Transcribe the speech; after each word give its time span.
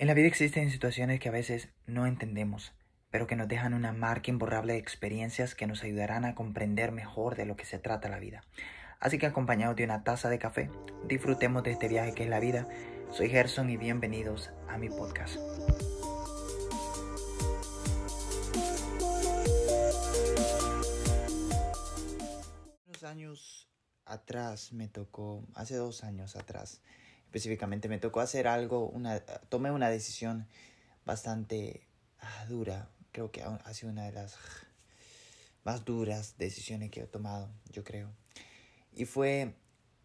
En 0.00 0.06
la 0.06 0.14
vida 0.14 0.28
existen 0.28 0.70
situaciones 0.70 1.18
que 1.18 1.28
a 1.28 1.32
veces 1.32 1.70
no 1.88 2.06
entendemos, 2.06 2.72
pero 3.10 3.26
que 3.26 3.34
nos 3.34 3.48
dejan 3.48 3.74
una 3.74 3.92
marca 3.92 4.30
imborrable 4.30 4.74
de 4.74 4.78
experiencias 4.78 5.56
que 5.56 5.66
nos 5.66 5.82
ayudarán 5.82 6.24
a 6.24 6.36
comprender 6.36 6.92
mejor 6.92 7.34
de 7.34 7.46
lo 7.46 7.56
que 7.56 7.64
se 7.64 7.80
trata 7.80 8.08
la 8.08 8.20
vida. 8.20 8.44
Así 9.00 9.18
que 9.18 9.26
acompañados 9.26 9.74
de 9.74 9.82
una 9.82 10.04
taza 10.04 10.28
de 10.30 10.38
café, 10.38 10.70
disfrutemos 11.08 11.64
de 11.64 11.72
este 11.72 11.88
viaje 11.88 12.14
que 12.14 12.22
es 12.22 12.30
la 12.30 12.38
vida. 12.38 12.68
Soy 13.10 13.28
Gerson 13.28 13.70
y 13.70 13.76
bienvenidos 13.76 14.52
a 14.68 14.78
mi 14.78 14.88
podcast. 14.88 15.36
Unos 22.86 23.02
años 23.02 23.68
atrás 24.04 24.72
me 24.72 24.86
tocó, 24.86 25.44
hace 25.56 25.74
dos 25.74 26.04
años 26.04 26.36
atrás, 26.36 26.82
específicamente 27.28 27.88
me 27.88 27.98
tocó 27.98 28.20
hacer 28.20 28.48
algo, 28.48 28.88
una, 28.88 29.20
tomé 29.20 29.70
una 29.70 29.90
decisión 29.90 30.46
bastante 31.04 31.86
ah, 32.20 32.46
dura, 32.48 32.88
creo 33.12 33.30
que 33.30 33.42
ha 33.42 33.74
sido 33.74 33.92
una 33.92 34.06
de 34.06 34.12
las 34.12 34.34
más 35.62 35.84
duras 35.84 36.36
decisiones 36.38 36.90
que 36.90 37.02
he 37.02 37.06
tomado, 37.06 37.50
yo 37.70 37.84
creo. 37.84 38.08
Y 38.94 39.04
fue 39.04 39.54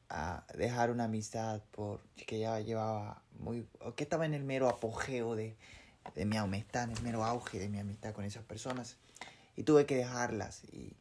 a 0.10 0.46
dejar 0.54 0.92
una 0.92 1.06
amistad 1.06 1.62
por 1.72 2.02
que 2.28 2.40
ya 2.40 2.60
llevaba 2.60 3.24
muy, 3.40 3.68
que 3.96 4.04
estaba 4.04 4.26
en 4.26 4.34
el 4.34 4.44
mero 4.44 4.68
apogeo 4.68 5.36
de, 5.36 5.56
de 6.16 6.26
mi 6.26 6.36
amistad, 6.36 6.84
en 6.84 6.98
el 6.98 7.04
mero 7.04 7.24
auge 7.24 7.58
de 7.58 7.70
mi 7.70 7.80
amistad 7.80 8.14
con 8.14 8.26
esas 8.26 8.44
personas. 8.44 8.98
Y 9.56 9.64
tuve 9.64 9.86
que 9.86 9.96
dejarlas 9.96 10.66
y 10.66 10.98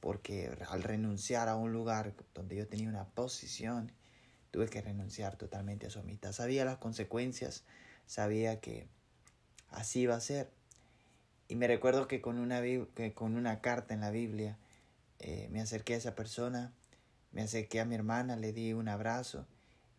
porque 0.00 0.56
al 0.70 0.82
renunciar 0.82 1.50
a 1.50 1.56
un 1.56 1.72
lugar 1.74 2.14
donde 2.34 2.56
yo 2.56 2.66
tenía 2.66 2.88
una 2.88 3.04
posición, 3.04 3.92
tuve 4.50 4.68
que 4.68 4.80
renunciar 4.80 5.36
totalmente 5.36 5.86
a 5.86 5.90
su 5.90 5.98
amistad. 5.98 6.32
Sabía 6.32 6.64
las 6.64 6.78
consecuencias, 6.78 7.64
sabía 8.06 8.60
que 8.60 8.86
así 9.70 10.00
iba 10.00 10.14
a 10.14 10.20
ser. 10.20 10.50
Y 11.48 11.56
me 11.56 11.66
recuerdo 11.68 12.08
que 12.08 12.20
con 12.20 12.38
una, 12.38 12.60
que 12.62 13.12
con 13.14 13.36
una 13.36 13.60
carta 13.60 13.94
en 13.94 14.00
la 14.00 14.10
Biblia 14.10 14.56
eh, 15.20 15.48
me 15.50 15.60
acerqué 15.60 15.94
a 15.94 15.98
esa 15.98 16.14
persona, 16.14 16.72
me 17.32 17.42
acerqué 17.42 17.80
a 17.80 17.84
mi 17.84 17.94
hermana, 17.94 18.36
le 18.36 18.52
di 18.52 18.72
un 18.72 18.88
abrazo 18.88 19.46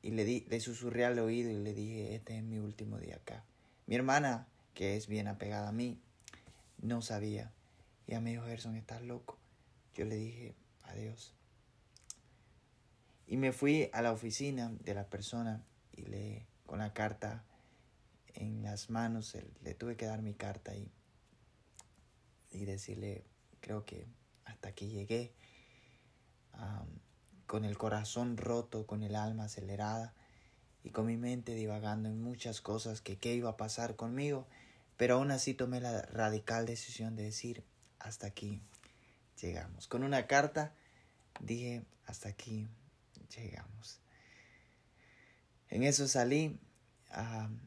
y 0.02 0.12
le, 0.12 0.25
di, 0.25 0.45
le 0.50 0.59
susurré 0.59 1.06
al 1.06 1.20
oído 1.20 1.50
y 1.50 1.58
le 1.64 1.73
dije, 1.73 2.16
este 2.16 2.38
es 2.38 2.44
mi 2.44 2.59
último 2.59 3.00
día 3.00 3.16
acá. 3.16 3.44
Mi 3.86 3.95
hermana, 3.95 4.48
que 4.73 4.98
es 4.98 5.08
bien 5.08 5.28
apegada 5.28 5.70
a 5.70 5.72
mí, 5.72 6.00
no 6.81 7.02
sabía. 7.02 7.52
Y 8.06 8.14
a 8.14 8.22
mí 8.22 8.31
dijo, 8.31 8.45
Gerson, 8.45 8.75
estás 8.75 9.02
loco. 9.02 9.38
Yo 9.95 10.06
le 10.06 10.16
dije, 10.16 10.56
adiós. 10.84 11.37
Y 13.28 13.38
me 13.38 13.52
fui 13.52 13.89
a 13.94 14.02
la 14.02 14.11
oficina 14.14 14.72
de 14.80 14.94
la 14.94 15.09
persona 15.09 15.64
y 15.92 16.03
le, 16.03 16.47
con 16.66 16.80
la 16.80 16.94
carta 16.94 17.44
en 18.34 18.64
las 18.64 18.89
manos, 18.89 19.36
le 19.61 19.73
tuve 19.73 19.97
que 19.97 20.06
dar 20.06 20.22
mi 20.22 20.34
carta 20.34 20.75
y, 20.75 20.89
y 22.52 22.66
decirle, 22.66 23.25
creo 23.59 23.86
que 23.86 24.08
hasta 24.45 24.69
aquí 24.69 24.88
llegué, 24.88 25.34
con 27.45 27.66
el 27.66 27.78
corazón 27.78 28.38
roto, 28.38 28.88
con 28.88 29.03
el 29.03 29.16
alma 29.16 29.45
acelerada 29.45 30.14
y 30.84 30.89
con 30.89 31.06
mi 31.06 31.17
mente 31.17 31.53
divagando 31.53 32.09
en 32.09 32.22
muchas 32.22 32.62
cosas 32.62 33.02
que 33.02 33.17
qué 33.17 33.36
iba 33.36 33.52
a 33.52 33.58
pasar 33.58 33.95
conmigo, 33.95 34.47
pero 34.97 35.16
aún 35.16 35.31
así 35.31 35.53
tomé 35.53 35.80
la 35.80 36.02
radical 36.02 36.66
decisión 36.66 37.16
de 37.16 37.23
decir, 37.23 37.64
hasta 38.00 38.28
aquí 38.28 38.62
llegamos. 39.41 39.88
Con 39.88 40.03
una 40.03 40.28
carta 40.28 40.73
dije, 41.39 41.84
hasta 42.06 42.30
aquí 42.30 42.67
llegamos. 43.36 44.00
En 45.70 45.83
eso 45.83 46.08
salí. 46.08 46.59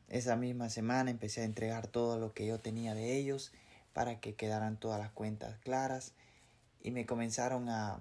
esa 0.08 0.36
misma 0.36 0.68
semana 0.68 1.10
empecé 1.10 1.42
a 1.42 1.44
entregar 1.44 1.86
todo 1.86 2.18
lo 2.18 2.34
que 2.34 2.46
yo 2.46 2.60
tenía 2.60 2.94
de 2.94 3.16
ellos 3.16 3.52
para 3.92 4.20
que 4.20 4.34
quedaran 4.34 4.78
todas 4.78 5.00
las 5.00 5.10
cuentas 5.10 5.58
claras 5.60 6.12
y 6.82 6.90
me 6.90 7.06
comenzaron 7.06 7.68
a 7.68 7.98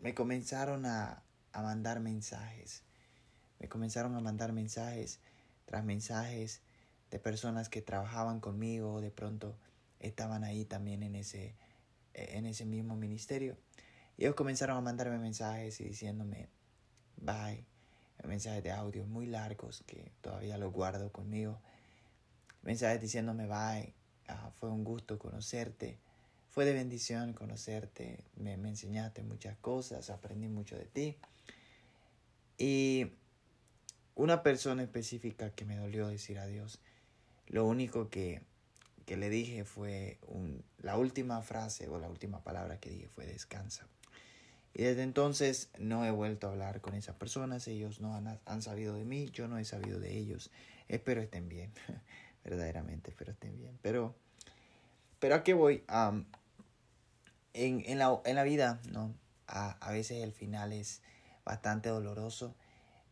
me 0.00 0.14
comenzaron 0.14 0.86
a, 0.86 1.22
a 1.52 1.62
mandar 1.62 2.00
mensajes 2.00 2.82
me 3.58 3.68
comenzaron 3.68 4.14
a 4.14 4.20
mandar 4.20 4.52
mensajes 4.52 5.18
tras 5.66 5.84
mensajes 5.84 6.60
de 7.10 7.18
personas 7.18 7.68
que 7.68 7.82
trabajaban 7.82 8.40
conmigo 8.40 9.00
de 9.00 9.10
pronto 9.10 9.56
estaban 9.98 10.44
ahí 10.44 10.64
también 10.64 11.02
en 11.02 11.16
ese 11.16 11.54
en 12.14 12.46
ese 12.46 12.64
mismo 12.64 12.96
ministerio 12.96 13.56
ellos 14.18 14.34
comenzaron 14.34 14.76
a 14.76 14.80
mandarme 14.80 15.18
mensajes 15.18 15.80
y 15.80 15.84
diciéndome 15.84 16.48
bye, 17.16 17.64
mensajes 18.24 18.62
de 18.62 18.72
audio 18.72 19.06
muy 19.06 19.26
largos 19.26 19.84
que 19.86 20.10
todavía 20.20 20.58
los 20.58 20.72
guardo 20.72 21.12
conmigo, 21.12 21.60
mensajes 22.62 23.00
diciéndome 23.00 23.46
bye, 23.46 23.94
ah, 24.28 24.50
fue 24.56 24.70
un 24.70 24.84
gusto 24.84 25.18
conocerte, 25.18 25.98
fue 26.50 26.64
de 26.64 26.72
bendición 26.72 27.32
conocerte, 27.32 28.24
me, 28.36 28.56
me 28.56 28.68
enseñaste 28.68 29.22
muchas 29.22 29.56
cosas, 29.58 30.10
aprendí 30.10 30.48
mucho 30.48 30.76
de 30.76 30.86
ti. 30.86 31.16
Y 32.58 33.12
una 34.16 34.42
persona 34.42 34.82
específica 34.82 35.50
que 35.50 35.64
me 35.64 35.76
dolió 35.76 36.08
decir 36.08 36.40
adiós, 36.40 36.80
lo 37.46 37.64
único 37.64 38.10
que, 38.10 38.42
que 39.06 39.16
le 39.16 39.30
dije 39.30 39.64
fue 39.64 40.18
un, 40.26 40.64
la 40.78 40.98
última 40.98 41.40
frase 41.42 41.88
o 41.88 41.98
la 41.98 42.08
última 42.08 42.42
palabra 42.42 42.80
que 42.80 42.90
dije 42.90 43.08
fue 43.08 43.26
descansa. 43.26 43.86
Y 44.78 44.84
desde 44.84 45.02
entonces 45.02 45.70
no 45.76 46.06
he 46.06 46.12
vuelto 46.12 46.46
a 46.46 46.52
hablar 46.52 46.80
con 46.80 46.94
esas 46.94 47.16
personas, 47.16 47.66
ellos 47.66 48.00
no 48.00 48.14
han, 48.14 48.62
sabido 48.62 48.94
de 48.94 49.04
mí, 49.04 49.28
yo 49.32 49.48
no 49.48 49.58
he 49.58 49.64
sabido 49.64 49.98
de 49.98 50.16
ellos. 50.16 50.52
Espero 50.86 51.20
estén 51.20 51.48
bien, 51.48 51.72
verdaderamente, 52.44 53.10
espero 53.10 53.32
estén 53.32 53.56
bien. 53.56 53.76
Pero, 53.82 54.14
pero 55.18 55.34
¿a 55.34 55.42
qué 55.42 55.52
voy? 55.52 55.82
en, 57.54 57.82
en, 57.86 57.98
la, 57.98 58.20
en 58.24 58.36
la 58.36 58.44
vida, 58.44 58.80
¿no? 58.92 59.12
A, 59.48 59.72
a 59.84 59.90
veces 59.90 60.22
el 60.22 60.30
final 60.32 60.72
es 60.72 61.02
bastante 61.44 61.88
doloroso, 61.88 62.54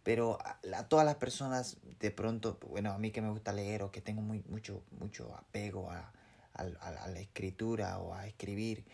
pero 0.05 0.38
a, 0.44 0.84
todas 0.84 1.05
las 1.05 1.16
personas 1.16 1.78
de 1.99 2.12
pronto, 2.12 2.60
bueno, 2.71 2.93
a 2.93 2.99
mí 2.99 3.10
que 3.10 3.22
me 3.22 3.31
gusta 3.31 3.53
leer 3.53 3.82
o 3.82 3.91
que 3.91 4.00
tengo 4.00 4.22
muy, 4.22 4.44
mucho, 4.49 4.84
mucho 5.00 5.34
apego 5.34 5.91
a, 5.91 6.12
a, 6.55 7.09
la 7.09 7.19
escritura 7.19 7.99
o 7.99 8.15
a 8.15 8.28
escribir, 8.28 8.84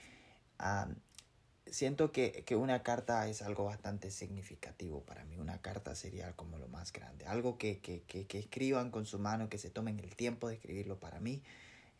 siento 1.72 2.12
que, 2.12 2.44
que, 2.44 2.54
una 2.54 2.82
carta 2.82 3.26
es 3.28 3.42
algo 3.42 3.64
bastante 3.64 4.10
significativo 4.10 5.02
para 5.02 5.24
mí. 5.24 5.38
Una 5.38 5.60
carta 5.60 5.94
sería 5.94 6.32
como 6.34 6.58
lo 6.58 6.68
más 6.68 6.92
grande. 6.92 7.26
Algo 7.26 7.58
que, 7.58 7.80
que, 7.80 8.02
que, 8.02 8.38
escriban 8.38 8.90
con 8.90 9.06
su 9.06 9.18
mano, 9.18 9.48
que 9.48 9.58
se 9.58 9.70
tomen 9.70 9.98
el 9.98 10.14
tiempo 10.14 10.48
de 10.48 10.54
escribirlo 10.54 11.00
para 11.00 11.18
mí, 11.18 11.42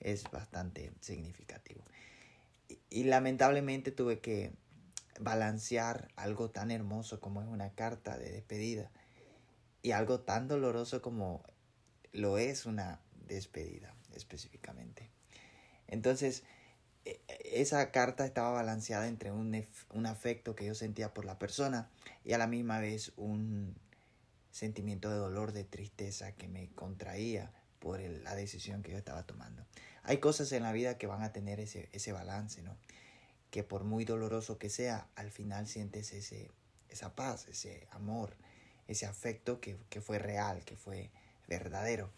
es 0.00 0.25
bastante 0.31 0.93
significativo. 1.00 1.82
Y, 2.69 2.78
y 2.91 3.05
lamentablemente 3.05 3.91
tuve 3.91 4.21
que 4.21 4.53
balancear 5.19 6.09
algo 6.16 6.50
tan 6.50 6.71
hermoso 6.71 7.21
como 7.21 7.43
es 7.43 7.49
una 7.49 7.71
carta 7.71 8.19
de 8.19 8.31
despedida 8.31 8.91
y 9.82 9.93
algo 9.93 10.21
tan 10.21 10.49
doloroso 10.49 11.03
como 11.03 11.43
lo 12.12 12.38
es 12.38 12.66
una 12.66 13.00
despedida 13.27 13.94
específicamente. 14.15 15.11
Entonces, 15.88 16.44
esa 17.04 17.90
carta 17.90 18.24
estaba 18.24 18.50
balanceada 18.52 19.08
entre 19.08 19.30
un, 19.30 19.66
un, 19.90 20.06
afecto 20.06 20.54
que 20.54 20.66
yo 20.66 20.74
sentía 20.74 21.12
por 21.12 21.24
la 21.24 21.38
persona 21.38 21.90
y 22.24 22.32
a 22.32 22.38
la 22.38 22.46
misma 22.46 22.78
vez 22.78 23.12
un 23.16 23.74
sentimiento 24.52 25.10
de 25.10 25.16
dolor, 25.16 25.52
de 25.52 25.64
tristeza 25.64 26.32
que 26.32 26.46
me 26.48 26.68
contraía 26.74 27.50
por 27.80 28.00
la 28.00 28.36
decisión 28.36 28.82
que 28.82 28.92
yo 28.92 28.98
estaba 28.98 29.24
tomando. 29.24 29.64
Hay 30.04 30.18
cosas 30.18 30.52
en 30.52 30.62
la 30.62 30.72
vida 30.72 30.98
que 30.98 31.06
van 31.06 31.22
a 31.22 31.32
tener 31.32 31.58
ese, 31.58 31.88
ese 31.92 32.12
balance, 32.12 32.62
¿no? 32.62 32.76
Que 33.50 33.64
por 33.64 33.84
muy 33.84 34.04
doloroso 34.04 34.58
que 34.58 34.70
sea, 34.70 35.08
al 35.16 35.30
final 35.30 35.66
sientes 35.66 36.12
ese, 36.12 36.50
esa 36.88 37.14
paz, 37.14 37.48
ese 37.48 37.88
amor, 37.90 38.36
ese 38.86 39.06
afecto 39.06 39.60
que, 39.60 39.76
que 39.90 40.00
fue 40.00 40.19
real, 40.19 40.64
que 40.64 40.76
fue 40.76 41.10
verdadero. 41.48 42.10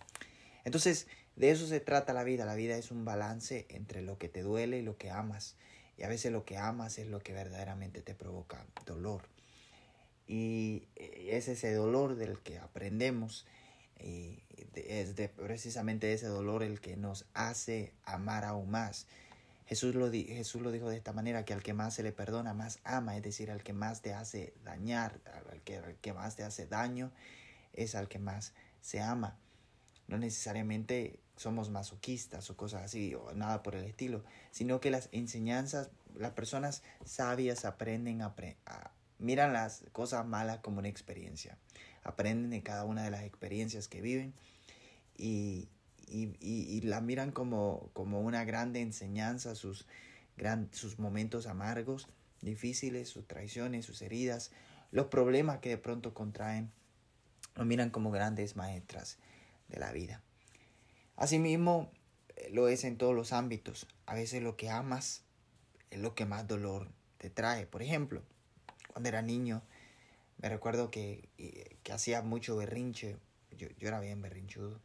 Entonces, 0.64 1.06
de 1.36 1.50
eso 1.50 1.66
se 1.66 1.80
trata 1.80 2.12
la 2.12 2.24
vida. 2.24 2.44
La 2.44 2.54
vida 2.54 2.76
es 2.76 2.90
un 2.90 3.04
balance 3.04 3.66
entre 3.68 4.02
lo 4.02 4.18
que 4.18 4.28
te 4.28 4.42
duele 4.42 4.78
y 4.78 4.82
lo 4.82 4.96
que 4.96 5.10
amas. 5.10 5.56
Y 5.96 6.02
a 6.02 6.08
veces 6.08 6.32
lo 6.32 6.44
que 6.44 6.56
amas 6.56 6.98
es 6.98 7.08
lo 7.08 7.20
que 7.20 7.32
verdaderamente 7.32 8.02
te 8.02 8.14
provoca 8.14 8.64
dolor. 8.86 9.22
Y 10.26 10.88
es 10.96 11.48
ese 11.48 11.74
dolor 11.74 12.16
del 12.16 12.38
que 12.40 12.58
aprendemos. 12.58 13.46
Y 14.00 14.42
es 14.74 15.16
de, 15.16 15.28
precisamente 15.28 16.12
ese 16.12 16.26
dolor 16.26 16.62
el 16.62 16.80
que 16.80 16.96
nos 16.96 17.26
hace 17.34 17.92
amar 18.04 18.44
aún 18.44 18.70
más. 18.70 19.06
Jesús 19.66 19.94
lo, 19.94 20.10
Jesús 20.10 20.60
lo 20.60 20.70
dijo 20.72 20.90
de 20.90 20.96
esta 20.96 21.12
manera, 21.12 21.44
que 21.44 21.54
al 21.54 21.62
que 21.62 21.72
más 21.72 21.94
se 21.94 22.02
le 22.02 22.12
perdona, 22.12 22.52
más 22.52 22.80
ama, 22.84 23.16
es 23.16 23.22
decir, 23.22 23.50
al 23.50 23.62
que 23.62 23.72
más 23.72 24.02
te 24.02 24.12
hace 24.12 24.52
dañar, 24.62 25.20
al 25.50 25.62
que, 25.62 25.78
al 25.78 25.96
que 25.96 26.12
más 26.12 26.36
te 26.36 26.44
hace 26.44 26.66
daño, 26.66 27.10
es 27.72 27.94
al 27.94 28.08
que 28.08 28.18
más 28.18 28.52
se 28.82 29.00
ama. 29.00 29.38
No 30.06 30.18
necesariamente 30.18 31.18
somos 31.36 31.70
masoquistas 31.70 32.48
o 32.50 32.56
cosas 32.56 32.82
así, 32.82 33.14
o 33.14 33.32
nada 33.34 33.62
por 33.62 33.74
el 33.74 33.84
estilo, 33.84 34.22
sino 34.50 34.80
que 34.80 34.90
las 34.90 35.08
enseñanzas, 35.12 35.90
las 36.16 36.32
personas 36.32 36.82
sabias 37.04 37.64
aprenden 37.64 38.22
a, 38.22 38.34
miran 39.18 39.52
las 39.52 39.84
cosas 39.92 40.26
malas 40.26 40.58
como 40.58 40.78
una 40.78 40.88
experiencia, 40.88 41.58
aprenden 42.02 42.50
de 42.50 42.62
cada 42.62 42.84
una 42.84 43.02
de 43.02 43.10
las 43.10 43.24
experiencias 43.24 43.88
que 43.88 44.00
viven 44.00 44.34
y, 45.16 45.68
y, 46.06 46.80
la 46.82 47.00
miran 47.00 47.32
como, 47.32 47.90
como 47.92 48.20
una 48.20 48.44
grande 48.44 48.80
enseñanza, 48.80 49.54
sus, 49.54 49.86
gran, 50.36 50.68
sus 50.72 50.98
momentos 50.98 51.46
amargos, 51.46 52.08
difíciles, 52.42 53.08
sus 53.08 53.26
traiciones, 53.26 53.86
sus 53.86 54.02
heridas, 54.02 54.52
los 54.92 55.06
problemas 55.06 55.58
que 55.58 55.70
de 55.70 55.78
pronto 55.78 56.14
contraen, 56.14 56.70
lo 57.56 57.64
miran 57.64 57.90
como 57.90 58.10
grandes 58.10 58.54
maestras 58.54 59.18
de 59.68 59.80
la 59.80 59.92
vida. 59.92 60.23
Asimismo, 61.16 61.90
eh, 62.36 62.48
lo 62.50 62.68
es 62.68 62.84
en 62.84 62.96
todos 62.96 63.14
los 63.14 63.32
ámbitos. 63.32 63.86
A 64.06 64.14
veces 64.14 64.42
lo 64.42 64.56
que 64.56 64.70
amas 64.70 65.22
es 65.90 66.00
lo 66.00 66.14
que 66.14 66.26
más 66.26 66.46
dolor 66.46 66.88
te 67.18 67.30
trae. 67.30 67.66
Por 67.66 67.82
ejemplo, 67.82 68.22
cuando 68.88 69.08
era 69.08 69.22
niño, 69.22 69.62
me 70.38 70.48
recuerdo 70.48 70.90
que, 70.90 71.28
que 71.82 71.92
hacía 71.92 72.22
mucho 72.22 72.56
berrinche. 72.56 73.16
Yo, 73.52 73.68
yo 73.78 73.88
era 73.88 74.00
bien 74.00 74.20
berrinchudo. 74.20 74.80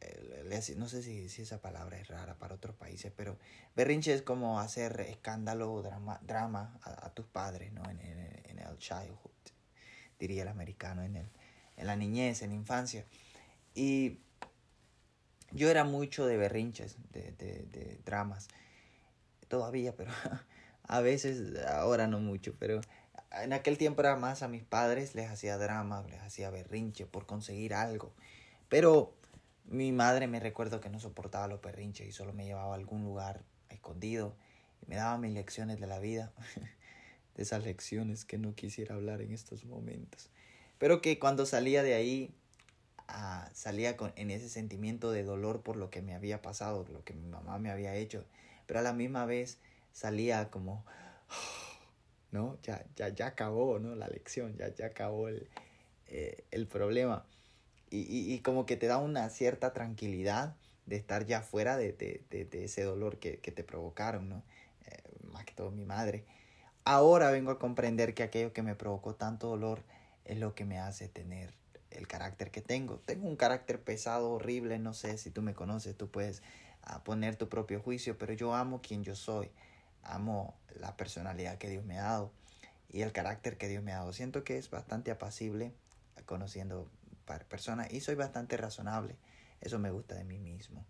Eh, 0.00 0.74
no 0.76 0.88
sé 0.88 1.02
si, 1.02 1.28
si, 1.28 1.42
esa 1.42 1.60
palabra 1.60 1.98
es 1.98 2.08
rara 2.08 2.38
para 2.38 2.54
otros 2.54 2.76
países, 2.76 3.12
pero 3.16 3.38
berrinche 3.74 4.12
es 4.12 4.22
como 4.22 4.60
hacer 4.60 5.00
escándalo 5.08 5.72
o 5.72 5.82
drama, 5.82 6.20
drama 6.22 6.78
a, 6.82 7.10
tus 7.10 7.26
padres, 7.26 7.72
¿no? 7.72 7.82
En, 7.88 8.00
en, 8.00 8.58
el 8.58 8.78
childhood, 8.78 9.30
diría 10.18 10.42
el 10.42 10.48
americano, 10.48 11.02
en, 11.02 11.16
el, 11.16 11.28
en 11.76 11.86
la 11.86 11.96
niñez, 11.96 12.42
en 12.42 12.50
la 12.50 12.56
infancia. 12.56 13.04
Y 13.74 14.18
yo 15.56 15.70
era 15.70 15.84
mucho 15.84 16.26
de 16.26 16.36
berrinches, 16.36 16.96
de, 17.12 17.32
de, 17.32 17.98
dramas, 18.04 18.48
todavía, 19.48 19.96
pero 19.96 20.12
a 20.84 21.00
veces, 21.00 21.58
ahora 21.66 22.06
no 22.06 22.20
mucho, 22.20 22.54
pero 22.58 22.80
en 23.42 23.52
aquel 23.52 23.78
tiempo 23.78 24.02
era 24.02 24.16
más 24.16 24.42
a 24.42 24.48
mis 24.48 24.62
padres, 24.64 25.14
les 25.14 25.30
hacía 25.30 25.56
drama, 25.56 26.04
les 26.10 26.20
hacía 26.20 26.50
berrinche 26.50 27.06
por 27.06 27.26
conseguir 27.26 27.74
algo. 27.74 28.12
Pero 28.68 29.14
mi 29.64 29.92
madre 29.92 30.26
me 30.26 30.40
recuerdo 30.40 30.80
que 30.80 30.90
no 30.90 31.00
soportaba 31.00 31.48
los 31.48 31.62
berrinches 31.62 32.06
y 32.06 32.12
solo 32.12 32.32
me 32.34 32.44
llevaba 32.44 32.72
a 32.72 32.76
algún 32.76 33.02
lugar 33.02 33.42
escondido 33.70 34.36
y 34.82 34.90
me 34.90 34.96
daba 34.96 35.16
mis 35.16 35.32
lecciones 35.32 35.80
de 35.80 35.86
la 35.86 35.98
vida, 35.98 36.32
de 37.34 37.42
esas 37.42 37.64
lecciones 37.64 38.26
que 38.26 38.36
no 38.36 38.54
quisiera 38.54 38.94
hablar 38.94 39.22
en 39.22 39.32
estos 39.32 39.64
momentos. 39.64 40.30
Pero 40.78 41.00
que 41.00 41.18
cuando 41.18 41.46
salía 41.46 41.82
de 41.82 41.94
ahí 41.94 42.34
salía 43.52 43.96
con, 43.96 44.12
en 44.16 44.30
ese 44.30 44.48
sentimiento 44.48 45.10
de 45.10 45.22
dolor 45.22 45.62
por 45.62 45.76
lo 45.76 45.90
que 45.90 46.02
me 46.02 46.14
había 46.14 46.42
pasado, 46.42 46.86
lo 46.92 47.04
que 47.04 47.14
mi 47.14 47.26
mamá 47.26 47.58
me 47.58 47.70
había 47.70 47.94
hecho, 47.94 48.24
pero 48.66 48.80
a 48.80 48.82
la 48.82 48.92
misma 48.92 49.26
vez 49.26 49.58
salía 49.92 50.50
como, 50.50 50.84
¿no? 52.32 52.58
Ya, 52.62 52.84
ya, 52.96 53.08
ya 53.08 53.28
acabó, 53.28 53.78
¿no? 53.78 53.94
La 53.94 54.08
lección, 54.08 54.56
ya, 54.56 54.74
ya 54.74 54.86
acabó 54.86 55.28
el, 55.28 55.48
eh, 56.08 56.44
el 56.50 56.66
problema. 56.66 57.24
Y, 57.90 58.00
y, 58.00 58.34
y, 58.34 58.40
como 58.40 58.66
que 58.66 58.76
te 58.76 58.86
da 58.88 58.98
una 58.98 59.30
cierta 59.30 59.72
tranquilidad 59.72 60.56
de 60.86 60.96
estar 60.96 61.24
ya 61.24 61.40
fuera 61.40 61.76
de, 61.76 61.92
de, 61.92 62.44
de, 62.44 62.64
ese 62.64 62.82
dolor 62.82 63.18
que, 63.18 63.38
que, 63.38 63.52
te 63.52 63.62
provocaron, 63.64 64.28
¿no? 64.28 64.42
Eh, 64.86 65.02
más 65.32 65.44
que 65.44 65.54
todo 65.54 65.70
mi 65.70 65.84
madre. 65.84 66.24
Ahora 66.84 67.30
vengo 67.30 67.52
a 67.52 67.58
comprender 67.58 68.14
que 68.14 68.24
aquello 68.24 68.52
que 68.52 68.62
me 68.62 68.74
provocó 68.74 69.14
tanto 69.14 69.48
dolor 69.48 69.82
es 70.24 70.38
lo 70.38 70.54
que 70.54 70.64
me 70.64 70.78
hace 70.78 71.08
tener 71.08 71.54
el 71.96 72.06
carácter 72.06 72.50
que 72.50 72.60
tengo. 72.60 72.98
Tengo 73.06 73.26
un 73.26 73.36
carácter 73.36 73.80
pesado, 73.80 74.30
horrible, 74.30 74.78
no 74.78 74.92
sé 74.92 75.18
si 75.18 75.30
tú 75.30 75.42
me 75.42 75.54
conoces, 75.54 75.96
tú 75.96 76.10
puedes 76.10 76.42
ah, 76.82 77.02
poner 77.04 77.36
tu 77.36 77.48
propio 77.48 77.80
juicio, 77.80 78.18
pero 78.18 78.32
yo 78.32 78.54
amo 78.54 78.80
quien 78.82 79.02
yo 79.02 79.16
soy, 79.16 79.50
amo 80.02 80.54
la 80.78 80.96
personalidad 80.96 81.58
que 81.58 81.68
Dios 81.68 81.84
me 81.84 81.98
ha 81.98 82.04
dado 82.04 82.32
y 82.88 83.02
el 83.02 83.12
carácter 83.12 83.56
que 83.56 83.68
Dios 83.68 83.82
me 83.82 83.92
ha 83.92 83.96
dado. 83.96 84.12
Siento 84.12 84.44
que 84.44 84.58
es 84.58 84.70
bastante 84.70 85.10
apacible 85.10 85.72
conociendo 86.26 86.88
personas 87.48 87.92
y 87.92 88.00
soy 88.00 88.14
bastante 88.14 88.56
razonable. 88.56 89.16
Eso 89.60 89.78
me 89.78 89.90
gusta 89.90 90.14
de 90.14 90.24
mí 90.24 90.38
mismo. 90.38 90.84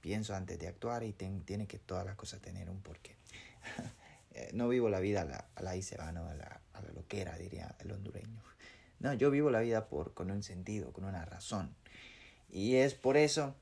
Pienso 0.00 0.34
antes 0.34 0.58
de 0.58 0.68
actuar 0.68 1.04
y 1.04 1.12
tiene 1.12 1.66
que 1.66 1.78
todas 1.78 2.04
las 2.04 2.16
cosas 2.16 2.40
tener 2.40 2.70
un 2.70 2.80
porqué. 2.80 3.16
Eh, 4.38 4.50
no 4.52 4.68
vivo 4.68 4.90
la 4.90 5.00
vida 5.00 5.22
a 5.22 5.24
la, 5.24 5.46
a 5.54 5.80
se 5.80 5.96
a, 5.98 6.10
a 6.10 6.12
la 6.82 6.92
loquera, 6.92 7.38
diría 7.38 7.74
el 7.78 7.90
hondureño. 7.90 8.42
No, 8.98 9.12
yo 9.14 9.30
vivo 9.30 9.50
la 9.50 9.60
vida 9.60 9.88
por, 9.88 10.14
con 10.14 10.30
un 10.30 10.42
sentido, 10.42 10.92
con 10.92 11.04
una 11.04 11.24
razón. 11.24 11.74
Y 12.48 12.76
es 12.76 12.94
por 12.94 13.16
eso 13.16 13.54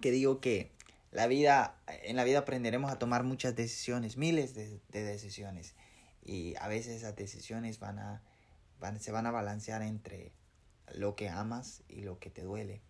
que 0.00 0.10
digo 0.10 0.40
que 0.40 0.72
la 1.12 1.26
vida, 1.26 1.76
en 2.04 2.16
la 2.16 2.24
vida 2.24 2.40
aprenderemos 2.40 2.90
a 2.90 2.98
tomar 2.98 3.24
muchas 3.24 3.56
decisiones, 3.56 4.16
miles 4.16 4.54
de, 4.54 4.80
decisiones. 4.92 5.74
Y 6.24 6.54
a 6.60 6.68
veces 6.68 6.96
esas 6.96 7.16
decisiones 7.16 7.78
van 7.78 7.98
a, 7.98 8.22
se 8.98 9.12
van 9.12 9.26
a 9.26 9.30
balancear 9.30 9.82
entre 9.82 10.32
lo 10.94 11.16
que 11.16 11.28
amas 11.28 11.82
y 11.88 12.02
lo 12.02 12.18
que 12.18 12.30
te 12.30 12.42
duele. 12.42 12.80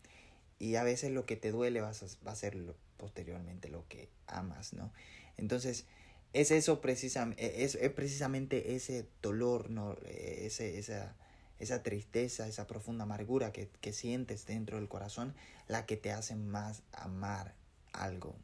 Y 0.59 0.77
a 0.77 0.83
veces 0.83 1.11
lo 1.11 1.25
que 1.25 1.37
te 1.37 1.51
duele 1.51 1.81
va 1.81 1.91
a, 1.91 2.27
va 2.27 2.33
a 2.33 2.37
ser 2.37 2.57
posteriormente 2.99 3.69
lo 3.69 3.89
que 3.89 4.11
amas, 4.27 4.75
¿no? 4.75 4.93
Entonces, 5.39 5.87
es 6.33 6.51
eso 6.51 6.81
precisamente, 6.81 7.45
e, 7.45 7.65
es, 7.65 7.75
es, 7.75 7.91
precisamente 7.91 8.75
ese 8.75 9.07
dolor, 9.23 9.71
¿no? 9.71 9.97
ese, 10.05 10.79
esa, 10.79 11.17
esa 11.59 11.83
tristeza, 11.83 12.47
esa 12.47 12.67
profunda 12.67 13.05
amargura 13.05 13.53
que, 13.53 13.69
que, 13.81 13.93
sientes 13.93 14.47
dentro 14.47 14.79
del 14.79 14.89
corazón, 14.89 15.35
la 15.67 15.87
que 15.87 15.97
te 15.97 16.13
hace 16.13 16.37
más 16.37 16.83
amar 16.93 17.55
algo. 17.93 18.37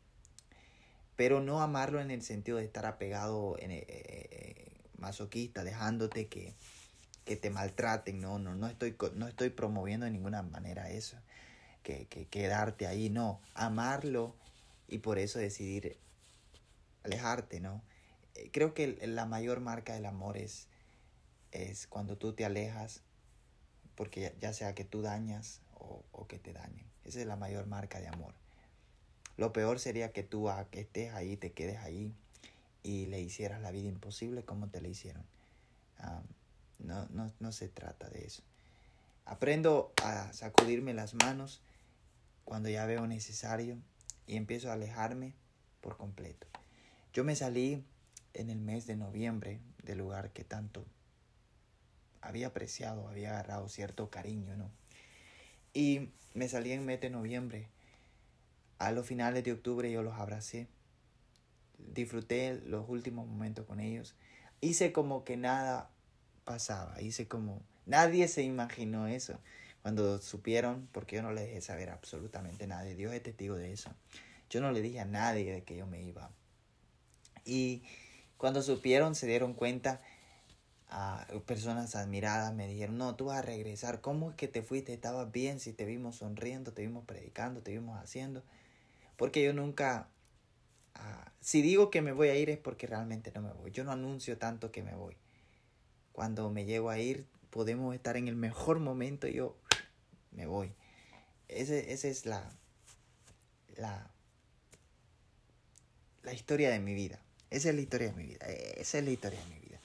Pero 1.14 1.40
no 1.40 1.62
amarlo 1.62 2.00
en 2.00 2.10
el 2.10 2.22
sentido 2.22 2.58
de 2.58 2.64
estar 2.64 2.86
apegado 2.86 3.56
en, 3.58 3.70
eh, 3.70 4.72
masoquista, 4.98 5.64
dejándote 5.64 6.26
que, 6.26 6.54
que 7.24 7.36
te 7.36 7.50
maltraten, 7.50 8.20
no, 8.20 8.38
no, 8.38 8.54
no 8.54 8.66
estoy, 8.66 8.96
no 9.14 9.28
estoy 9.28 9.50
promoviendo 9.50 10.06
de 10.06 10.12
ninguna 10.12 10.42
manera 10.42 10.90
eso, 10.90 11.16
que, 11.82 12.06
que 12.06 12.26
quedarte 12.26 12.86
ahí, 12.86 13.10
no, 13.10 13.40
amarlo 13.54 14.34
y 14.88 14.98
por 14.98 15.18
eso 15.18 15.38
decidir 15.38 15.98
alejarte, 17.06 17.60
¿no? 17.60 17.82
Eh, 18.34 18.50
creo 18.52 18.74
que 18.74 18.98
la 19.06 19.24
mayor 19.24 19.60
marca 19.60 19.94
del 19.94 20.06
amor 20.06 20.36
es, 20.36 20.68
es 21.52 21.86
cuando 21.86 22.16
tú 22.16 22.34
te 22.34 22.44
alejas, 22.44 23.02
porque 23.94 24.34
ya, 24.40 24.52
sea 24.52 24.74
que 24.74 24.84
tú 24.84 25.02
dañas 25.02 25.60
o, 25.74 26.26
que 26.28 26.38
te 26.38 26.52
dañen. 26.52 26.84
Esa 27.04 27.20
es 27.20 27.26
la 27.26 27.36
mayor 27.36 27.66
marca 27.66 28.00
de 28.00 28.08
amor. 28.08 28.34
Lo 29.36 29.52
peor 29.52 29.78
sería 29.78 30.12
que 30.12 30.22
tú 30.22 30.50
a, 30.50 30.68
que 30.70 30.80
estés 30.80 31.14
ahí, 31.14 31.36
te 31.36 31.52
quedes 31.52 31.78
ahí 31.78 32.12
y 32.82 33.06
le 33.06 33.20
hicieras 33.20 33.60
la 33.60 33.70
vida 33.70 33.88
imposible 33.88 34.44
como 34.44 34.68
te 34.68 34.80
la 34.80 34.88
hicieron. 34.88 35.24
no, 36.78 37.06
no, 37.10 37.32
no 37.38 37.52
se 37.52 37.68
trata 37.68 38.08
de 38.08 38.24
eso. 38.24 38.42
Aprendo 39.24 39.92
a 40.02 40.32
sacudirme 40.32 40.94
las 40.94 41.14
manos 41.14 41.60
cuando 42.44 42.68
ya 42.68 42.86
veo 42.86 43.06
necesario 43.06 43.78
y 44.26 44.36
empiezo 44.36 44.70
a 44.70 44.74
alejarme 44.74 45.34
por 45.80 45.96
completo. 45.96 46.46
Yo 47.16 47.24
me 47.24 47.34
salí 47.34 47.82
en 48.34 48.50
el 48.50 48.58
mes 48.58 48.86
de 48.86 48.94
noviembre 48.94 49.58
del 49.82 49.96
lugar 49.96 50.32
que 50.32 50.44
tanto 50.44 50.84
había 52.20 52.48
apreciado, 52.48 53.08
había 53.08 53.30
agarrado 53.30 53.70
cierto 53.70 54.10
cariño, 54.10 54.54
¿no? 54.58 54.70
Y 55.72 56.10
me 56.34 56.46
salí 56.46 56.72
en 56.72 56.84
mes 56.84 57.00
de 57.00 57.08
noviembre. 57.08 57.68
A 58.78 58.92
los 58.92 59.06
finales 59.06 59.44
de 59.44 59.52
octubre 59.52 59.90
yo 59.90 60.02
los 60.02 60.12
abracé. 60.12 60.68
Disfruté 61.78 62.60
los 62.66 62.86
últimos 62.86 63.26
momentos 63.26 63.64
con 63.64 63.80
ellos. 63.80 64.14
Hice 64.60 64.92
como 64.92 65.24
que 65.24 65.38
nada 65.38 65.88
pasaba. 66.44 67.00
Hice 67.00 67.26
como... 67.26 67.62
Nadie 67.86 68.28
se 68.28 68.42
imaginó 68.42 69.06
eso. 69.06 69.40
Cuando 69.80 70.18
supieron, 70.18 70.86
porque 70.92 71.16
yo 71.16 71.22
no 71.22 71.32
le 71.32 71.46
dejé 71.46 71.62
saber 71.62 71.88
absolutamente 71.88 72.66
nada. 72.66 72.84
Dios 72.84 73.14
es 73.14 73.22
testigo 73.22 73.56
de 73.56 73.72
eso. 73.72 73.90
Yo 74.50 74.60
no 74.60 74.70
le 74.70 74.82
dije 74.82 75.00
a 75.00 75.06
nadie 75.06 75.50
de 75.50 75.62
que 75.62 75.78
yo 75.78 75.86
me 75.86 76.02
iba 76.02 76.30
y 77.46 77.82
cuando 78.36 78.62
supieron, 78.62 79.14
se 79.14 79.26
dieron 79.26 79.54
cuenta, 79.54 80.02
a 80.88 81.26
personas 81.46 81.96
admiradas 81.96 82.54
me 82.54 82.68
dijeron, 82.68 82.98
no, 82.98 83.16
tú 83.16 83.26
vas 83.26 83.38
a 83.38 83.42
regresar, 83.42 84.00
¿cómo 84.00 84.30
es 84.30 84.36
que 84.36 84.48
te 84.48 84.62
fuiste? 84.62 84.92
Estabas 84.92 85.32
bien 85.32 85.58
si 85.58 85.72
te 85.72 85.84
vimos 85.84 86.16
sonriendo, 86.16 86.72
te 86.72 86.82
vimos 86.82 87.04
predicando, 87.04 87.62
te 87.62 87.72
vimos 87.72 87.98
haciendo. 87.98 88.42
Porque 89.16 89.42
yo 89.42 89.52
nunca, 89.52 90.08
ah, 90.94 91.32
si 91.40 91.62
digo 91.62 91.90
que 91.90 92.02
me 92.02 92.12
voy 92.12 92.28
a 92.28 92.36
ir 92.36 92.50
es 92.50 92.58
porque 92.58 92.86
realmente 92.86 93.32
no 93.34 93.42
me 93.42 93.52
voy. 93.52 93.70
Yo 93.72 93.84
no 93.84 93.92
anuncio 93.92 94.38
tanto 94.38 94.70
que 94.70 94.82
me 94.82 94.94
voy. 94.94 95.16
Cuando 96.12 96.50
me 96.50 96.64
llego 96.64 96.90
a 96.90 96.98
ir, 96.98 97.26
podemos 97.50 97.94
estar 97.94 98.16
en 98.16 98.28
el 98.28 98.36
mejor 98.36 98.78
momento 98.78 99.26
y 99.26 99.34
yo 99.34 99.56
me 100.30 100.46
voy. 100.46 100.72
Ese, 101.48 101.92
esa 101.92 102.08
es 102.08 102.26
la, 102.26 102.50
la, 103.76 104.10
la 106.22 106.32
historia 106.32 106.70
de 106.70 106.80
mi 106.80 106.94
vida. 106.94 107.20
Esa 107.50 107.68
es 107.68 107.74
la 107.74 107.80
historia 107.80 108.08
de 108.08 108.14
mi 108.14 108.24
vida. 108.24 108.46
Esa 108.46 108.98
es 108.98 109.04
la 109.04 109.10
historia 109.10 109.38
de 109.38 109.46
mi 109.46 109.60
vida. 109.60 109.80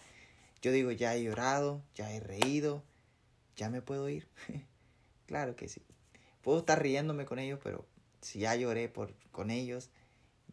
Yo 0.62 0.72
digo, 0.72 0.92
ya 0.92 1.16
he 1.16 1.24
llorado, 1.24 1.82
ya 1.96 2.12
he 2.12 2.20
reído, 2.20 2.84
ya 3.56 3.70
me 3.70 3.82
puedo 3.82 4.10
ir. 4.10 4.28
claro 5.28 5.56
que 5.56 5.68
sí. 5.68 5.82
Puedo 6.42 6.60
estar 6.60 6.82
riéndome 6.82 7.26
con 7.26 7.40
ellos, 7.40 7.60
pero 7.64 7.86
si 8.22 8.40
ya 8.40 8.56
lloré 8.56 8.90
por, 8.90 9.14
con 9.32 9.52
ellos, 9.52 9.90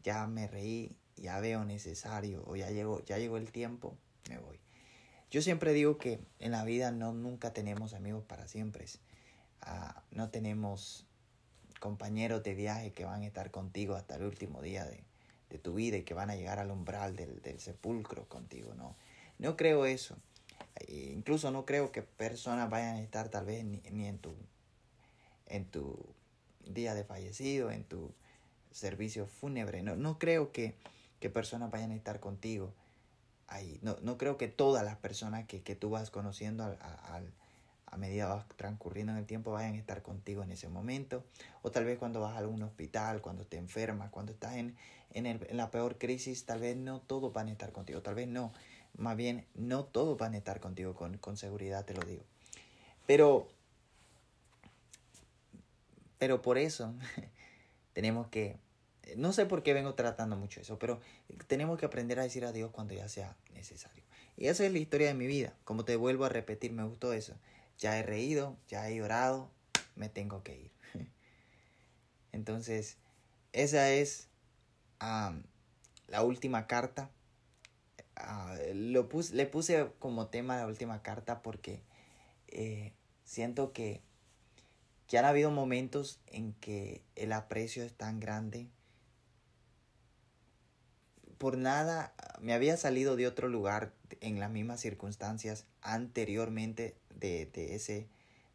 ya 0.03 0.27
me 0.27 0.47
reí, 0.47 0.97
ya 1.17 1.41
veo 1.41 1.65
necesario 1.65 2.45
o 2.47 2.57
ya 2.57 2.71
llegó, 2.71 3.05
ya 3.05 3.19
llegó 3.19 3.37
el 3.37 3.53
tiempo, 3.53 3.97
me 4.29 4.39
voy. 4.39 4.61
Yo 5.31 5.43
siempre 5.43 5.73
digo 5.73 5.99
que 5.99 6.21
en 6.39 6.53
la 6.53 6.65
vida 6.65 6.91
no 6.91 7.13
nunca 7.13 7.53
tenemos 7.53 7.93
amigos 7.93 8.25
para 8.25 8.49
siempre. 8.49 8.87
Ah, 9.61 10.03
no 10.11 10.31
tenemos 10.31 11.07
compañeros 11.81 12.43
de 12.43 12.55
viaje 12.55 12.93
que 12.93 13.05
van 13.05 13.23
a 13.23 13.27
estar 13.27 13.51
contigo 13.51 13.95
hasta 13.95 14.17
el 14.17 14.25
último 14.25 14.63
día 14.63 14.87
de, 14.87 15.05
de 15.51 15.59
tu 15.59 15.75
vida 15.75 15.97
y 15.97 16.03
que 16.03 16.15
van 16.15 16.31
a 16.31 16.37
llegar 16.37 16.59
al 16.59 16.71
umbral 16.71 17.17
del, 17.17 17.41
del 17.43 17.61
sepulcro 17.61 18.29
contigo, 18.29 18.75
no. 18.75 18.97
No 19.39 19.57
creo 19.57 19.87
eso. 19.87 20.17
E 20.77 21.13
incluso 21.13 21.51
no 21.51 21.65
creo 21.65 21.93
que 21.93 22.03
personas 22.03 22.71
vayan 22.71 22.97
a 22.97 23.03
estar 23.03 23.29
tal 23.29 23.47
vez 23.47 23.65
ni, 23.65 23.81
ni 23.91 24.07
en 24.07 24.19
tu 24.19 24.35
en 25.47 25.65
tu 25.65 25.97
día 26.67 26.95
de 26.95 27.05
fallecido, 27.05 27.71
en 27.71 27.85
tu 27.85 28.13
servicio 28.71 29.27
fúnebre. 29.27 29.83
No, 29.83 29.97
no 29.97 30.19
creo 30.19 30.53
que, 30.53 30.75
que 31.21 31.31
personas 31.31 31.71
vayan 31.71 31.91
a 31.93 31.97
estar 31.97 32.21
contigo 32.21 32.75
ahí. 33.47 33.79
No, 33.83 33.97
no 34.03 34.19
creo 34.19 34.37
que 34.37 34.49
todas 34.49 34.85
las 34.85 34.97
personas 34.97 35.47
que, 35.47 35.63
que 35.63 35.75
tú 35.75 35.91
vas 35.91 36.11
conociendo 36.11 36.65
al, 36.65 36.79
al, 36.81 37.33
a 37.91 37.97
medida 37.97 38.27
vas 38.27 38.47
transcurriendo 38.57 39.13
en 39.13 39.19
el 39.19 39.27
tiempo 39.27 39.53
vayan 39.53 39.75
a 39.75 39.79
estar 39.79 40.03
contigo 40.03 40.43
en 40.43 40.51
ese 40.51 40.69
momento. 40.69 41.25
O 41.63 41.71
tal 41.71 41.85
vez 41.85 41.99
cuando 41.99 42.21
vas 42.21 42.35
a 42.35 42.39
algún 42.39 42.63
hospital, 42.63 43.21
cuando 43.21 43.45
te 43.45 43.57
enfermas, 43.57 44.11
cuando 44.11 44.33
estás 44.33 44.57
en, 44.57 44.77
en, 45.13 45.27
el, 45.27 45.47
en 45.49 45.57
la 45.57 45.71
peor 45.71 45.99
crisis, 45.99 46.45
tal 46.45 46.61
vez 46.61 46.77
no 46.77 47.01
todos 47.01 47.33
van 47.33 47.49
a 47.49 47.53
estar 47.53 47.73
contigo. 47.73 48.03
Tal 48.03 48.15
vez 48.15 48.29
no. 48.29 48.53
Más 48.97 49.17
bien, 49.17 49.47
no 49.55 49.85
todos 49.85 50.19
van 50.19 50.35
a 50.35 50.39
estar 50.39 50.61
contigo, 50.61 50.95
con, 50.95 51.19
con 51.19 51.37
seguridad 51.37 51.85
te 51.85 51.95
lo 51.95 52.03
digo. 52.03 52.23
Pero, 53.07 53.49
pero 56.19 56.43
por 56.43 56.59
eso 56.59 56.95
tenemos 57.95 58.27
que, 58.29 58.57
no 59.17 59.33
sé 59.33 59.47
por 59.47 59.63
qué 59.63 59.73
vengo 59.73 59.95
tratando 59.95 60.37
mucho 60.37 60.61
eso, 60.61 60.79
pero 60.79 61.01
tenemos 61.47 61.79
que 61.79 61.87
aprender 61.87 62.19
a 62.21 62.25
decir 62.25 62.45
adiós 62.45 62.71
cuando 62.71 62.95
ya 62.95 63.09
sea 63.09 63.37
necesario. 63.55 64.05
Y 64.37 64.47
esa 64.47 64.65
es 64.65 64.73
la 64.73 64.79
historia 64.79 65.09
de 65.09 65.15
mi 65.15 65.27
vida. 65.27 65.53
Como 65.65 65.85
te 65.85 65.97
vuelvo 65.97 66.25
a 66.25 66.29
repetir, 66.29 66.73
me 66.73 66.85
gustó 66.85 67.13
eso. 67.13 67.35
Ya 67.79 67.99
he 67.99 68.03
reído, 68.03 68.57
ya 68.69 68.89
he 68.89 68.97
llorado, 68.97 69.51
me 69.95 70.09
tengo 70.09 70.43
que 70.43 70.57
ir. 70.57 70.73
Entonces, 72.33 72.99
esa 73.53 73.91
es 73.91 74.29
la 76.09 76.23
última 76.23 76.67
carta 76.67 77.11
uh, 78.19 78.75
lo 78.75 79.09
le 79.33 79.47
puse 79.47 79.91
como 79.99 80.27
tema 80.27 80.57
la 80.57 80.67
última 80.67 81.03
carta 81.03 81.43
porque 81.43 81.83
eh, 82.49 82.93
siento 83.25 83.73
que, 83.73 84.03
que 85.07 85.19
han 85.19 85.25
habido 85.25 85.51
momentos 85.51 86.21
en 86.27 86.55
que 86.55 87.03
el 87.15 87.33
aprecio 87.33 87.85
es 87.85 87.95
tan 87.95 88.21
grande. 88.21 88.69
Por 91.39 91.57
nada 91.57 92.15
me 92.41 92.53
había 92.53 92.77
salido 92.77 93.15
de 93.15 93.27
otro 93.27 93.49
lugar 93.49 93.93
en 94.21 94.41
las 94.41 94.51
mismas 94.51 94.81
circunstancias 94.81 95.67
anteriormente 95.83 96.97
de, 97.19 97.47
de, 97.47 97.75
ese, 97.75 98.09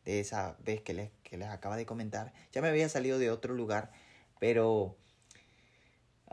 de 0.05 0.19
esa 0.19 0.57
vez 0.65 0.81
que 0.81 0.93
les, 0.93 1.11
que 1.23 1.37
les 1.37 1.49
acaba 1.49 1.77
de 1.77 1.85
comentar. 1.85 2.33
Ya 2.51 2.61
me 2.61 2.69
había 2.69 2.89
salido 2.89 3.19
de 3.19 3.31
otro 3.31 3.53
lugar, 3.53 3.91
pero 4.39 4.97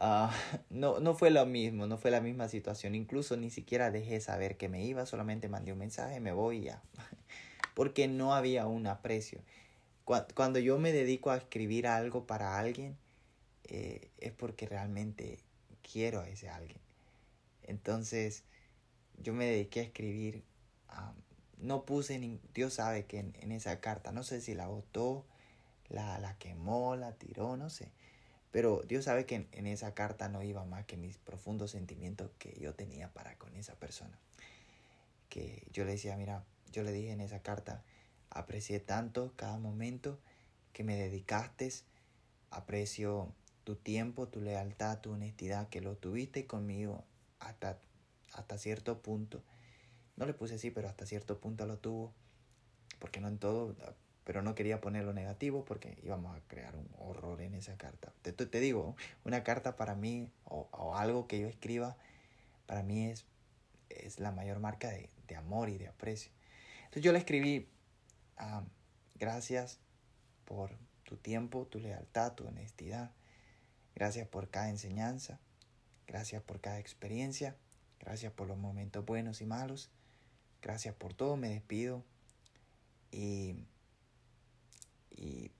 Uh, 0.01 0.31
no, 0.71 0.99
no 0.99 1.15
fue 1.15 1.31
lo 1.31 1.45
mismo, 1.45 1.87
no 1.87 1.99
fue 1.99 2.11
la 2.11 2.23
misma 2.23 2.49
situación. 2.49 2.95
Incluso 2.95 3.37
ni 3.37 3.51
siquiera 3.51 3.91
dejé 3.91 4.21
saber 4.21 4.57
que 4.57 4.69
me 4.69 4.83
iba, 4.85 5.05
solamente 5.05 5.49
mandé 5.49 5.73
un 5.73 5.79
mensaje, 5.79 6.21
me 6.21 6.33
voy 6.33 6.59
y 6.59 6.63
ya. 6.65 6.83
Porque 7.75 8.09
no 8.09 8.35
había 8.35 8.67
un 8.67 8.87
aprecio. 8.87 9.41
Cuando 10.35 10.59
yo 10.59 10.79
me 10.79 10.93
dedico 10.93 11.31
a 11.31 11.37
escribir 11.37 11.87
algo 11.87 12.27
para 12.27 12.59
alguien, 12.59 12.97
eh, 13.65 14.11
es 14.19 14.33
porque 14.33 14.67
realmente 14.67 15.39
quiero 15.83 16.21
a 16.21 16.29
ese 16.29 16.49
alguien. 16.49 16.81
Entonces, 17.63 18.43
yo 19.19 19.33
me 19.35 19.47
dediqué 19.47 19.81
a 19.81 19.83
escribir. 19.85 20.43
No 21.63 21.85
puse, 21.85 22.19
ni, 22.19 22.41
Dios 22.55 22.75
sabe 22.75 23.07
que 23.07 23.19
en, 23.19 23.35
en, 23.41 23.53
esa 23.53 23.81
carta, 23.81 24.13
no 24.13 24.23
sé 24.23 24.41
si 24.41 24.55
la 24.55 24.67
botó, 24.69 25.25
la, 25.89 26.19
la 26.19 26.37
quemó, 26.39 26.97
la 26.97 27.13
tiró, 27.13 27.57
no 27.57 27.71
sé 27.71 27.93
pero 28.51 28.83
Dios 28.87 29.05
sabe 29.05 29.27
que 29.27 29.47
en, 29.53 29.67
esa 29.67 29.95
carta 29.95 30.29
no 30.29 30.43
iba 30.43 30.65
más 30.65 30.85
que 30.85 30.97
mis 30.97 31.19
profundos 31.19 31.71
sentimientos 31.71 32.31
que 32.39 32.59
yo 32.61 32.75
tenía 32.75 33.13
para 33.13 33.37
con 33.37 33.55
esa 33.57 33.75
persona. 33.75 34.19
Que 35.29 35.67
yo 35.73 35.85
le 35.85 35.93
decía, 35.93 36.17
mira, 36.17 36.45
yo 36.73 36.83
le 36.83 36.93
dije 36.93 37.13
en 37.13 37.21
esa 37.21 37.43
carta, 37.43 37.85
aprecié 38.29 38.81
tanto 38.81 39.33
cada 39.37 39.59
momento 39.59 40.19
que 40.73 40.83
me 40.83 40.97
dedicaste, 40.97 41.71
aprecio 42.51 43.33
tu 43.63 43.77
tiempo, 43.77 44.27
tu 44.27 44.41
lealtad, 44.41 44.99
tu 44.99 45.13
honestidad, 45.13 45.69
que 45.69 45.81
lo 45.81 45.97
tuviste 45.97 46.47
conmigo 46.47 47.05
hasta, 47.39 47.79
hasta 48.33 48.59
cierto 48.59 49.01
punto. 49.01 49.43
No 50.21 50.27
le 50.27 50.35
puse 50.35 50.55
así, 50.55 50.71
pero 50.71 50.89
hasta 50.89 51.07
cierto 51.07 51.41
punto 51.41 51.67
lo 51.67 51.79
tuvo, 51.79 52.15
porque 53.01 53.21
no 53.21 53.27
en 53.27 53.39
todo 53.39 53.75
pero 54.23 54.43
no 54.43 54.55
quería 54.55 54.81
ponerlo 54.81 55.13
negativo 55.13 55.65
porque 55.65 55.99
íbamos 56.05 56.37
a 56.37 56.41
crear 56.47 56.77
un 56.77 56.89
horror 56.99 57.41
en 57.41 57.55
esa 57.55 57.77
carta. 57.77 58.13
Te, 58.23 58.33
te 58.33 58.61
digo, 58.61 58.95
una 59.25 59.43
carta 59.43 59.75
para 59.75 59.97
mí 59.97 60.31
o, 60.45 60.69
o, 60.71 60.95
algo 60.95 61.27
que 61.27 61.41
yo 61.41 61.49
escriba, 61.49 61.97
para 62.67 62.85
mí 62.85 63.07
es, 63.07 63.25
es 63.89 64.21
la 64.21 64.31
mayor 64.31 64.61
marca 64.61 64.89
de, 64.89 65.11
de 65.27 65.35
amor 65.35 65.69
y 65.69 65.79
de 65.79 65.89
aprecio. 65.89 66.31
Entonces 66.85 67.03
yo 67.03 67.13
le 67.13 67.19
escribí, 67.19 67.69
um, 68.41 68.69
gracias 69.17 69.81
por 70.45 70.71
tu 71.03 71.17
tiempo, 71.17 71.67
tu 71.67 71.81
lealtad, 71.81 72.35
tu 72.35 72.47
honestidad. 72.47 73.11
Gracias 73.97 74.29
por 74.29 74.49
cada 74.49 74.69
enseñanza. 74.69 75.41
Gracias 76.07 76.41
por 76.43 76.61
cada 76.61 76.79
experiencia. 76.79 77.57
Gracias 77.99 78.33
por 78.33 78.47
los 78.47 78.59
momentos 78.59 79.05
buenos 79.05 79.41
y 79.41 79.47
malos. 79.47 79.91
Gracias 80.63 80.95
por 80.95 81.15
todo. 81.15 81.37
Me 81.37 81.51
despido. 81.51 82.05
Y 83.11 83.67
y 85.21 85.51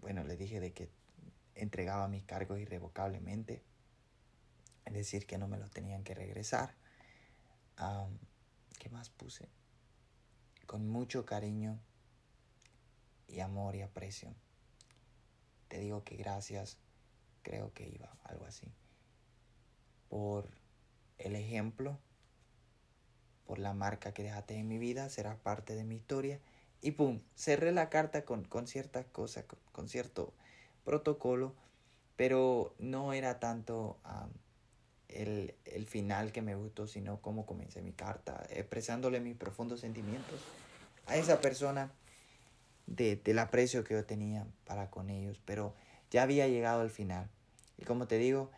bueno, 0.00 0.22
le 0.22 0.36
dije 0.36 0.60
de 0.60 0.72
que 0.72 0.88
entregaba 1.56 2.06
mis 2.06 2.22
cargos 2.24 2.60
irrevocablemente, 2.60 3.64
es 4.84 4.94
decir, 4.94 5.26
que 5.26 5.36
no 5.36 5.48
me 5.48 5.58
los 5.58 5.70
tenían 5.72 6.04
que 6.04 6.14
regresar. 6.14 6.74
Um, 7.80 8.18
¿Qué 8.78 8.88
más 8.90 9.10
puse? 9.10 9.48
Con 10.66 10.88
mucho 10.88 11.26
cariño 11.26 11.80
y 13.26 13.40
amor 13.40 13.74
y 13.74 13.82
aprecio. 13.82 14.32
Te 15.68 15.80
digo 15.80 16.04
que 16.04 16.16
gracias, 16.16 16.78
creo 17.42 17.72
que 17.72 17.88
iba, 17.88 18.16
algo 18.22 18.44
así, 18.44 18.72
por 20.08 20.48
el 21.18 21.34
ejemplo, 21.34 21.98
por 23.46 23.58
la 23.58 23.74
marca 23.74 24.12
que 24.12 24.22
dejaste 24.22 24.54
en 24.54 24.68
mi 24.68 24.78
vida, 24.78 25.08
serás 25.08 25.36
parte 25.36 25.74
de 25.74 25.84
mi 25.84 25.96
historia 25.96 26.40
y 26.80 26.92
pum, 26.92 27.20
cerré 27.34 27.72
la 27.72 27.88
carta 27.88 28.24
con, 28.24 28.44
con 28.44 28.66
ciertas 28.66 29.06
cosas, 29.06 29.44
con, 29.72 29.88
cierto 29.88 30.34
protocolo, 30.84 31.54
pero 32.16 32.74
no 32.78 33.12
era 33.12 33.40
tanto 33.40 33.96
el, 35.08 35.54
el, 35.64 35.86
final 35.86 36.30
que 36.30 36.42
me 36.42 36.54
gustó, 36.54 36.86
sino 36.86 37.22
cómo 37.22 37.46
comencé 37.46 37.80
mi 37.80 37.92
carta, 37.92 38.44
expresándole 38.50 39.20
mis 39.20 39.34
profundos 39.34 39.80
sentimientos 39.80 40.40
a 41.06 41.16
esa 41.16 41.40
persona 41.40 41.90
de, 42.86 43.16
del 43.16 43.38
aprecio 43.38 43.82
que 43.84 43.94
yo 43.94 44.04
tenía 44.04 44.46
para 44.66 44.90
con 44.90 45.10
ellos, 45.10 45.40
pero 45.44 45.74
ya 46.10 46.22
había 46.22 46.48
llegado 46.48 46.82
al 46.82 46.90
final. 46.90 47.28
Y 47.78 47.84
como 47.84 48.06
te 48.06 48.18
digo, 48.18 48.50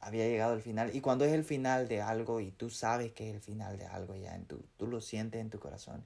había 0.00 0.26
llegado 0.26 0.52
al 0.52 0.62
final. 0.62 0.94
Y 0.94 1.00
cuando 1.00 1.24
es 1.24 1.32
el 1.32 1.44
final 1.44 1.88
de 1.88 2.02
algo 2.02 2.40
y 2.40 2.50
tú 2.50 2.70
sabes 2.70 3.12
que 3.12 3.28
es 3.28 3.34
el 3.34 3.40
final 3.40 3.78
de 3.78 3.86
algo, 3.86 4.16
ya 4.16 4.34
en 4.34 4.46
tu, 4.46 4.64
tú 4.76 4.86
lo 4.86 5.00
sientes 5.00 5.40
en 5.40 5.50
tu 5.50 5.58
corazón, 5.58 6.04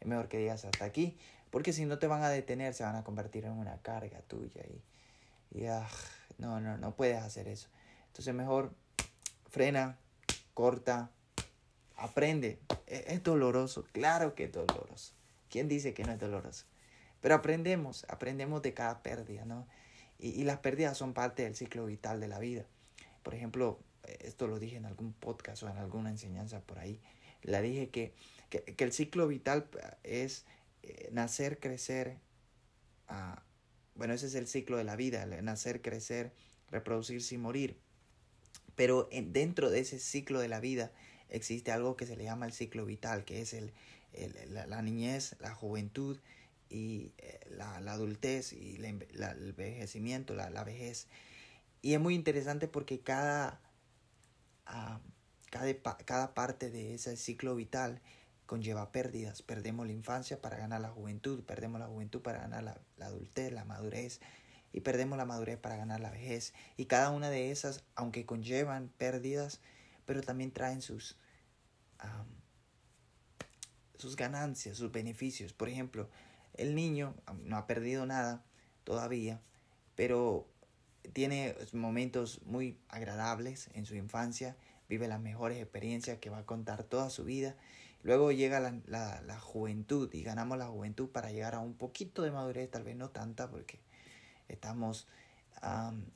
es 0.00 0.06
mejor 0.06 0.28
que 0.28 0.38
digas 0.38 0.64
hasta 0.64 0.84
aquí, 0.84 1.16
porque 1.50 1.72
si 1.72 1.84
no 1.84 1.98
te 1.98 2.06
van 2.06 2.22
a 2.22 2.28
detener, 2.28 2.74
se 2.74 2.84
van 2.84 2.96
a 2.96 3.04
convertir 3.04 3.44
en 3.44 3.52
una 3.52 3.78
carga 3.82 4.20
tuya 4.22 4.62
y, 4.62 5.58
y 5.58 5.66
ah, 5.66 5.86
no, 6.38 6.60
no, 6.60 6.78
no 6.78 6.94
puedes 6.94 7.22
hacer 7.22 7.48
eso. 7.48 7.68
Entonces 8.08 8.34
mejor 8.34 8.74
frena, 9.50 9.98
corta, 10.54 11.10
aprende. 11.96 12.58
Es, 12.86 13.04
es 13.06 13.22
doloroso, 13.22 13.84
claro 13.92 14.34
que 14.34 14.44
es 14.44 14.52
doloroso. 14.52 15.14
¿Quién 15.50 15.68
dice 15.68 15.92
que 15.94 16.04
no 16.04 16.12
es 16.12 16.18
doloroso? 16.18 16.64
Pero 17.20 17.34
aprendemos, 17.34 18.06
aprendemos 18.08 18.62
de 18.62 18.74
cada 18.74 19.02
pérdida, 19.02 19.44
¿no? 19.44 19.66
Y, 20.18 20.30
y, 20.30 20.44
las 20.44 20.58
pérdidas 20.58 20.96
son 20.96 21.14
parte 21.14 21.42
del 21.42 21.56
ciclo 21.56 21.86
vital 21.86 22.20
de 22.20 22.28
la 22.28 22.38
vida. 22.38 22.64
Por 23.22 23.34
ejemplo, 23.34 23.80
esto 24.20 24.46
lo 24.46 24.58
dije 24.58 24.76
en 24.76 24.86
algún 24.86 25.12
podcast 25.12 25.62
o 25.62 25.68
en 25.68 25.78
alguna 25.78 26.10
enseñanza 26.10 26.60
por 26.60 26.78
ahí. 26.78 27.00
La 27.42 27.60
dije 27.60 27.90
que 27.90 28.14
que, 28.60 28.84
el 28.84 28.92
ciclo 28.92 29.26
vital 29.26 29.68
es 30.02 30.44
eh, 30.82 31.08
nacer, 31.12 31.58
crecer, 31.58 32.18
ah, 33.08 33.42
bueno, 33.94 34.14
ese 34.14 34.26
es 34.26 34.34
el 34.34 34.46
ciclo 34.46 34.76
de 34.76 34.84
la 34.84 34.96
vida, 34.96 35.24
nacer, 35.42 35.80
crecer, 35.80 36.32
reproducirse 36.70 37.34
y 37.34 37.38
morir. 37.38 37.78
Pero 38.74 39.08
dentro 39.12 39.70
de 39.70 39.80
ese 39.80 39.98
ciclo 39.98 40.40
de 40.40 40.48
la 40.48 40.60
vida 40.60 40.92
existe 41.28 41.72
algo 41.72 41.96
que 41.96 42.06
se 42.06 42.16
le 42.16 42.24
llama 42.24 42.46
el 42.46 42.52
ciclo 42.52 42.84
vital, 42.84 43.24
que 43.24 43.40
es 43.42 43.52
el, 43.52 43.72
la, 44.50 44.82
niñez, 44.82 45.36
la 45.40 45.54
juventud 45.54 46.18
y 46.68 47.12
eh, 47.18 47.40
la, 47.50 47.76
adultez 47.76 48.52
y 48.52 48.76
el 48.76 48.84
envejecimiento, 48.84 50.34
la, 50.34 50.64
vejez. 50.64 51.06
Y 51.82 51.94
es 51.94 52.00
muy 52.00 52.14
interesante 52.14 52.68
porque 52.68 53.00
cada, 53.00 53.60
ah, 54.66 55.00
cada, 55.50 55.74
cada 56.04 56.32
parte 56.32 56.70
de 56.70 56.94
ese 56.94 57.16
ciclo 57.16 57.56
vital 57.56 58.00
conlleva 58.46 58.92
pérdidas. 58.92 59.42
Perdemos 59.42 59.86
la 59.86 59.92
infancia 59.92 60.40
para 60.40 60.58
ganar 60.58 60.80
la 60.80 60.90
juventud, 60.90 61.42
perdemos 61.42 61.80
la 61.80 61.86
juventud 61.86 62.20
para 62.20 62.40
ganar 62.40 62.62
la, 62.62 63.06
adultez, 63.06 63.52
la 63.52 63.64
madurez, 63.64 64.20
y 64.72 64.80
perdemos 64.80 65.18
la 65.18 65.24
madurez 65.24 65.58
para 65.58 65.76
ganar 65.76 66.00
la 66.00 66.10
vejez. 66.10 66.54
Y 66.76 66.84
cada 66.84 67.10
una 67.10 67.30
de 67.30 67.50
esas, 67.50 67.82
aunque 67.94 68.26
conllevan 68.26 68.88
pérdidas, 68.96 69.60
pero 70.04 70.22
también 70.22 70.52
traen 70.52 70.82
sus, 70.82 71.16
sus 73.96 74.16
ganancias, 74.16 74.76
sus 74.76 74.92
beneficios. 74.92 75.52
Por 75.52 75.68
ejemplo, 75.68 76.08
el 76.54 76.74
niño 76.74 77.14
no 77.44 77.56
ha 77.56 77.66
perdido 77.66 78.06
nada 78.06 78.44
todavía, 78.84 79.40
pero 79.94 80.51
tiene 81.12 81.54
momentos 81.72 82.40
muy 82.44 82.78
agradables 82.88 83.68
en 83.74 83.86
su 83.86 83.94
infancia, 83.94 84.56
vive 84.88 85.08
las 85.08 85.20
mejores 85.20 85.58
experiencias 85.58 86.18
que 86.18 86.30
va 86.30 86.38
a 86.38 86.46
contar 86.46 86.84
toda 86.84 87.10
su 87.10 87.24
vida. 87.24 87.56
Luego 88.02 88.32
llega 88.32 88.60
la, 88.60 89.22
la, 89.22 89.38
juventud 89.38 90.12
y 90.12 90.22
ganamos 90.22 90.58
la 90.58 90.66
juventud 90.66 91.08
para 91.08 91.30
llegar 91.30 91.54
a 91.54 91.60
un 91.60 91.74
poquito 91.74 92.22
de 92.22 92.32
madurez, 92.32 92.70
tal 92.70 92.82
vez 92.82 92.96
no 92.96 93.10
tanta, 93.10 93.48
porque 93.48 93.78
estamos 94.48 95.06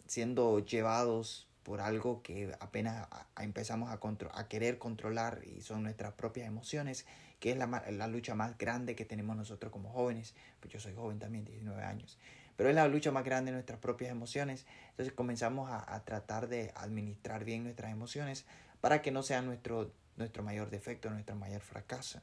siendo 0.06 0.58
llevados 0.58 1.46
por 1.62 1.80
algo 1.80 2.22
que 2.22 2.54
apenas 2.60 3.08
empezamos 3.40 3.90
a, 3.90 4.00
a 4.38 4.48
querer 4.48 4.78
controlar 4.78 5.40
y 5.44 5.62
son 5.62 5.82
nuestras 5.82 6.12
propias 6.12 6.46
emociones, 6.46 7.06
que 7.40 7.52
es 7.52 7.56
la, 7.56 7.66
la, 7.90 8.06
lucha 8.06 8.34
más 8.34 8.56
grande 8.56 8.94
que 8.94 9.04
tenemos 9.04 9.36
nosotros 9.36 9.72
como 9.72 9.90
jóvenes, 9.90 10.34
pues 10.60 10.72
yo 10.72 10.80
soy 10.80 10.94
joven 10.94 11.18
también, 11.18 11.44
19 11.44 11.82
años, 11.82 12.18
pero 12.56 12.68
es 12.68 12.74
la 12.74 12.88
lucha 12.88 13.12
más 13.12 13.24
grande 13.24 13.50
de 13.50 13.56
nuestras 13.56 13.78
propias 13.78 14.10
emociones, 14.10 14.66
entonces 14.90 15.12
comenzamos 15.14 15.70
a, 15.70 15.94
a 15.94 16.04
tratar 16.04 16.48
de 16.48 16.72
administrar 16.76 17.44
bien 17.44 17.64
nuestras 17.64 17.92
emociones 17.92 18.46
para 18.80 19.02
que 19.02 19.10
no 19.10 19.22
sea 19.22 19.42
nuestro, 19.42 19.92
nuestro 20.16 20.42
mayor 20.42 20.70
defecto, 20.70 21.10
nuestro 21.10 21.36
mayor 21.36 21.60
fracaso. 21.60 22.20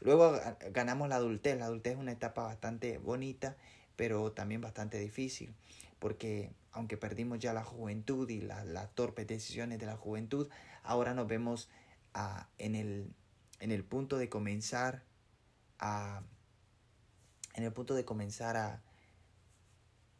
Luego 0.00 0.38
ganamos 0.72 1.08
la 1.08 1.16
adultez, 1.16 1.58
la 1.58 1.66
adultez 1.66 1.94
es 1.94 1.98
una 1.98 2.12
etapa 2.12 2.42
bastante 2.42 2.98
bonita, 2.98 3.56
pero 3.96 4.32
también 4.32 4.60
bastante 4.60 4.98
difícil, 4.98 5.54
porque 5.98 6.52
aunque 6.72 6.98
perdimos 6.98 7.38
ya 7.38 7.54
la 7.54 7.64
juventud 7.64 8.28
y 8.28 8.42
las 8.42 8.94
torpes 8.94 9.26
decisiones 9.26 9.78
de 9.78 9.86
la 9.86 9.96
juventud, 9.96 10.50
ahora 10.82 11.14
nos 11.14 11.26
vemos 11.26 11.70
ah, 12.12 12.48
en, 12.58 12.74
el, 12.74 13.14
en 13.60 13.72
el 13.72 13.84
punto 13.84 14.18
de 14.18 14.28
comenzar 14.28 15.02
a 15.78 16.22
en 17.54 17.64
el 17.64 17.72
punto 17.72 17.94
de 17.94 18.04
comenzar 18.04 18.58
a 18.58 18.82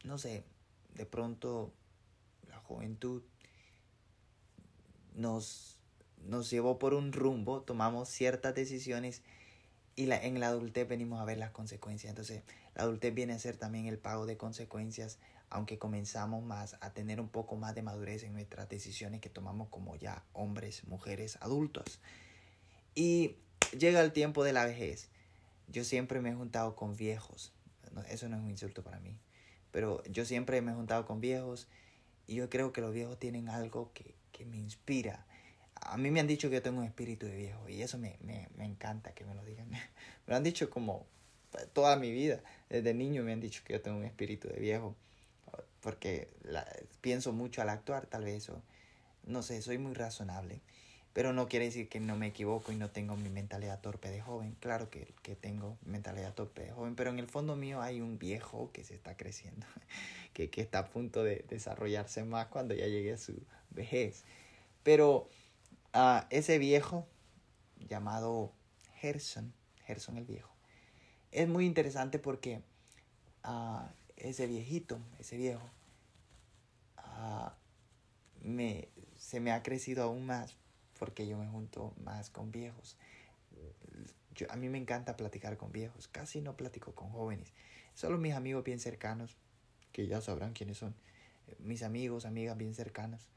no 0.07 0.19
sé, 0.19 0.45
de 0.95 1.05
pronto 1.05 1.73
la 2.49 2.59
juventud 2.59 3.23
nos, 5.15 5.79
nos 6.25 6.49
llevó 6.49 6.79
por 6.79 6.95
un 6.95 7.13
rumbo, 7.13 7.63
tomamos 7.63 8.09
ciertas 8.09 8.55
decisiones 8.55 9.23
y 9.97 10.07
la, 10.07 10.23
en 10.23 10.39
la 10.39 10.49
adultez 10.49 10.87
venimos 10.87 11.21
a 11.21 11.25
ver 11.25 11.39
las 11.39 11.51
consecuencias. 11.51 12.11
Entonces, 12.11 12.43
la 12.75 12.83
adultez 12.83 13.13
viene 13.15 13.33
a 13.33 13.39
ser 13.39 13.57
también 13.57 13.87
el 13.87 13.99
pago 13.99 14.27
de 14.27 14.37
consecuencias, 14.37 15.19
aunque 15.51 15.79
comenzamos 15.79 16.45
más 16.45 16.77
a 16.81 16.93
tener 16.93 17.21
un 17.21 17.29
poco 17.29 17.57
más 17.57 17.75
de 17.75 17.83
madurez 17.83 18.23
en 18.23 18.33
nuestras 18.33 18.69
decisiones 18.69 19.21
que 19.21 19.31
tomamos 19.31 19.69
como 19.69 19.97
ya 19.97 20.25
hombres, 20.33 20.87
mujeres, 20.87 21.37
adultos. 21.41 22.01
Y 22.95 23.37
llega 23.77 24.03
el 24.03 24.13
tiempo 24.13 24.45
de 24.45 24.53
la 24.53 24.67
vejez. 24.67 25.09
Yo 25.67 25.83
siempre 25.83 26.21
me 26.21 26.31
he 26.31 26.35
juntado 26.35 26.77
con 26.77 26.95
viejos. 26.95 27.53
Eso 28.09 28.29
no 28.29 28.37
es 28.37 28.43
un 28.43 28.51
insulto 28.51 28.85
para 28.85 29.01
mí. 29.01 29.19
Pero 29.77 30.03
yo 30.05 30.25
siempre 30.25 30.63
me 30.63 30.73
he 30.73 30.75
juntado 30.75 31.05
con 31.05 31.21
viejos 31.21 31.69
y 32.27 32.37
yo 32.37 32.49
creo 32.49 32.73
que 32.73 32.81
los 32.81 32.95
viejos 32.95 33.19
tienen 33.19 33.51
algo 33.51 33.91
que, 33.93 34.15
que 34.33 34.47
me 34.47 34.57
inspira 34.57 35.27
a 35.83 35.97
mí 35.99 36.11
me 36.11 36.21
han 36.21 36.27
dicho 36.27 36.49
que 36.49 36.57
yo 36.57 36.63
tengo 36.63 36.81
un 36.81 36.87
espíritu 36.87 37.27
de 37.27 37.37
viejo 37.37 37.69
y 37.69 37.83
eso 37.83 37.99
me, 37.99 38.17
me, 38.23 38.49
me 38.57 38.65
encanta 38.65 39.13
que 39.13 39.25
me 39.25 39.35
lo 39.35 39.45
digan. 39.45 39.69
me 39.71 39.81
lo 40.27 40.37
han 40.37 40.43
dicho 40.43 40.71
como 40.71 41.07
toda 41.73 41.97
mi 41.97 42.11
vida. 42.11 42.41
Desde 42.69 42.95
niño 42.95 43.23
me 43.23 43.33
han 43.33 43.41
dicho 43.41 43.63
que 43.65 43.75
yo 43.75 43.83
tengo 43.83 43.99
un 43.99 44.05
espíritu 44.05 44.49
de 44.49 44.59
viejo 44.59 44.97
porque 45.81 46.29
pienso 47.01 47.33
mucho 47.33 47.63
al 47.63 47.69
actuar, 47.69 48.07
tal 48.07 48.25
vez. 48.25 48.51
No 49.25 49.43
sé, 49.43 49.63
soy 49.63 49.79
muy 49.79 49.95
razonable. 49.95 50.61
Pero 51.17 51.33
no 51.33 51.49
quiere 51.49 51.65
decir 51.65 51.89
que 51.89 51.99
no 51.99 52.15
me 52.15 52.27
equivoco 52.27 52.73
y 52.73 52.77
no 52.77 52.91
tengo 52.91 53.17
mi 53.17 53.31
mentalidad 53.31 53.81
torpe 53.81 54.11
de 54.11 54.21
joven. 54.21 54.55
Claro 54.61 54.91
que, 54.91 55.15
que 55.23 55.35
tengo 55.35 55.79
mentalidad 55.87 56.35
torpe 56.35 56.65
de 56.65 56.73
joven, 56.73 56.95
pero 56.95 57.09
en 57.09 57.19
el 57.19 57.27
fondo 57.27 57.57
mío 57.57 57.81
hay 57.81 58.03
un 58.03 58.19
viejo 58.19 58.71
que 58.71 58.85
se 58.85 58.95
está 58.95 59.17
creciendo, 59.17 59.67
que, 60.35 60.51
que 60.51 60.61
está 60.61 60.81
a 60.81 60.91
punto 60.91 61.25
de 61.25 61.47
desarrollarse 61.49 62.23
más 62.25 62.49
cuando 62.49 62.75
ya 62.75 62.85
llegue 62.87 63.15
a 63.15 63.17
su 63.17 63.33
vejez. 63.71 64.25
Pero 64.83 65.31
ese 66.29 66.59
viejo 66.59 67.09
llamado 67.79 68.53
Gerson, 68.97 69.55
Gerson 69.87 70.19
el 70.19 70.27
viejo, 70.27 70.55
es 71.33 71.49
muy 71.49 71.65
interesante 71.65 72.19
porque 72.19 72.61
ese 74.19 74.47
viejito, 74.47 74.99
ese 75.19 75.39
viejo, 75.39 75.67
me, 78.43 78.91
se 79.17 79.41
me 79.41 79.53
ha 79.53 79.63
crecido 79.63 80.03
aún 80.03 80.27
más 80.27 80.59
porque 80.99 81.27
yo 81.27 81.39
me 81.39 81.47
junto 81.49 81.93
más 82.03 82.31
con 82.31 82.51
viejos. 82.51 82.97
Yo, 84.35 84.51
a 84.51 84.57
mí 84.57 84.69
me 84.69 84.79
encanta 84.79 85.17
platicar 85.17 85.57
con 85.57 85.73
viejos, 85.73 86.09
casi 86.09 86.41
no 86.41 86.57
platico 86.57 86.93
con 86.93 87.11
jóvenes, 87.11 87.53
solo 87.95 88.19
mis 88.19 88.35
amigos 88.35 88.65
bien 88.65 88.79
cercanos, 88.79 89.37
que 89.93 90.07
ya 90.07 90.21
sabrán 90.21 90.53
quiénes 90.53 90.77
son, 90.77 90.95
mis 91.59 91.83
amigos, 91.83 92.27
amigas 92.27 92.57
bien 92.59 92.75
cercanas, 92.75 93.29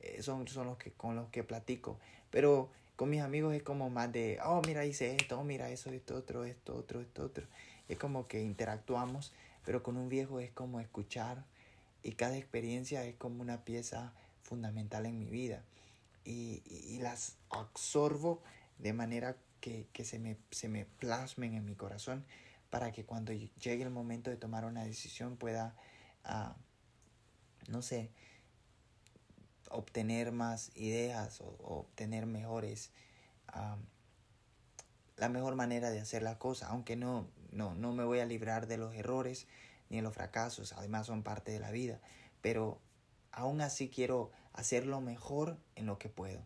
eh, 0.00 0.22
son, 0.22 0.48
son 0.48 0.66
los 0.66 0.78
que 0.78 0.92
con 0.92 1.16
los 1.16 1.28
que 1.28 1.44
platico. 1.44 1.98
Pero 2.30 2.70
con 2.96 3.10
mis 3.10 3.20
amigos 3.20 3.54
es 3.54 3.62
como 3.62 3.90
más 3.90 4.10
de, 4.12 4.38
oh, 4.44 4.62
mira, 4.66 4.84
hice 4.86 5.14
esto, 5.16 5.38
oh, 5.38 5.44
mira, 5.44 5.70
eso, 5.70 5.90
esto, 5.90 6.16
otro, 6.16 6.44
esto, 6.44 6.74
otro, 6.74 7.00
esto, 7.00 7.24
otro. 7.24 7.46
Es 7.88 7.98
como 7.98 8.26
que 8.26 8.40
interactuamos, 8.40 9.32
pero 9.64 9.82
con 9.82 9.96
un 9.96 10.08
viejo 10.08 10.40
es 10.40 10.50
como 10.50 10.80
escuchar 10.80 11.44
y 12.02 12.12
cada 12.12 12.36
experiencia 12.36 13.04
es 13.04 13.14
como 13.16 13.42
una 13.42 13.64
pieza 13.64 14.12
fundamental 14.42 15.06
en 15.06 15.18
mi 15.18 15.28
vida. 15.28 15.62
Y, 16.26 16.98
las 17.00 17.36
absorbo 17.50 18.42
de 18.78 18.92
manera 18.92 19.36
que, 19.60 19.86
que 19.92 20.04
se, 20.04 20.18
me, 20.18 20.36
se 20.50 20.68
me 20.68 20.84
plasmen 20.84 21.54
en 21.54 21.64
mi 21.64 21.76
corazón 21.76 22.24
para 22.70 22.90
que 22.92 23.04
cuando 23.04 23.32
llegue 23.32 23.82
el 23.82 23.90
momento 23.90 24.30
de 24.30 24.36
tomar 24.36 24.64
una 24.64 24.84
decisión 24.84 25.36
pueda, 25.36 25.76
uh, 26.24 26.52
no 27.70 27.80
sé, 27.80 28.10
obtener 29.70 30.32
más 30.32 30.70
ideas 30.76 31.40
o, 31.40 31.56
obtener 31.60 32.26
mejores, 32.26 32.90
la 35.16 35.28
mejor 35.28 35.54
manera 35.54 35.90
de 35.90 36.00
hacer 36.00 36.22
la 36.22 36.38
cosa, 36.38 36.68
aunque 36.68 36.96
no, 36.96 37.28
no, 37.50 37.74
no 37.74 37.92
me 37.92 38.04
voy 38.04 38.20
a 38.20 38.26
librar 38.26 38.66
de 38.66 38.76
los 38.76 38.94
errores 38.94 39.46
ni 39.88 39.96
de 39.96 40.02
los 40.02 40.14
fracasos, 40.14 40.72
además 40.74 41.06
son 41.06 41.22
parte 41.22 41.52
de 41.52 41.60
la 41.60 41.70
vida, 41.70 42.00
pero 42.42 42.80
aún 43.32 43.60
así 43.60 43.88
quiero 43.88 44.30
hacerlo 44.56 45.00
mejor 45.00 45.58
en 45.74 45.86
lo 45.86 45.98
que 45.98 46.08
puedo. 46.08 46.44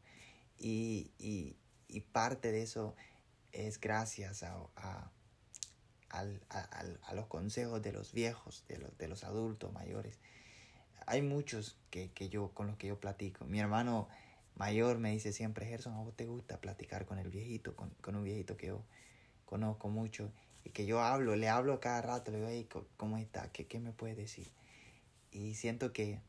Y, 0.59 1.11
y, 1.19 1.57
y 1.89 2.01
parte 2.01 2.53
de 2.53 2.63
eso 2.63 2.95
es 3.53 3.81
gracias 3.81 4.43
a, 4.43 4.57
a, 4.77 5.11
a, 6.11 7.15
los 7.15 7.27
consejos 7.27 7.83
de 7.83 7.93
los 7.93 8.13
viejos, 8.13 8.65
de 8.69 8.79
los, 8.79 8.97
de 8.99 9.09
los 9.09 9.25
adultos 9.25 9.73
mayores 9.73 10.19
hay 11.11 11.23
muchos 11.23 11.77
que, 11.91 12.13
que, 12.13 12.29
yo, 12.29 12.51
con 12.55 12.69
los 12.69 12.77
que 12.77 12.87
yo 12.87 13.01
platico. 13.01 13.45
Mi 13.45 13.59
hermano 13.59 14.09
mayor 14.55 14.99
me 14.99 15.11
dice 15.11 15.33
siempre, 15.33 15.67
Gerson, 15.67 15.95
¿a 15.95 16.03
vos 16.03 16.15
te 16.15 16.27
gusta 16.27 16.61
platicar 16.61 17.05
con 17.05 17.19
el 17.19 17.31
viejito, 17.31 17.75
con, 17.75 17.91
con 18.01 18.15
un 18.15 18.23
viejito 18.23 18.57
que 18.57 18.69
yo 18.69 18.85
conozco 19.45 19.89
mucho 19.89 20.33
y 20.63 20.71
que 20.71 20.87
yo 20.87 21.01
hablo, 21.01 21.35
le 21.35 21.49
hablo 21.49 21.81
cada 21.81 22.01
rato, 22.01 22.31
le 22.31 22.49
digo, 22.51 22.87
¿cómo 22.97 23.19
está? 23.19 23.51
¿Qué, 23.51 23.67
¿Qué 23.67 23.81
me 23.81 23.93
puedes 23.93 24.17
decir? 24.17 24.53
Y 25.33 25.55
siento 25.55 25.93
que, 25.93 26.21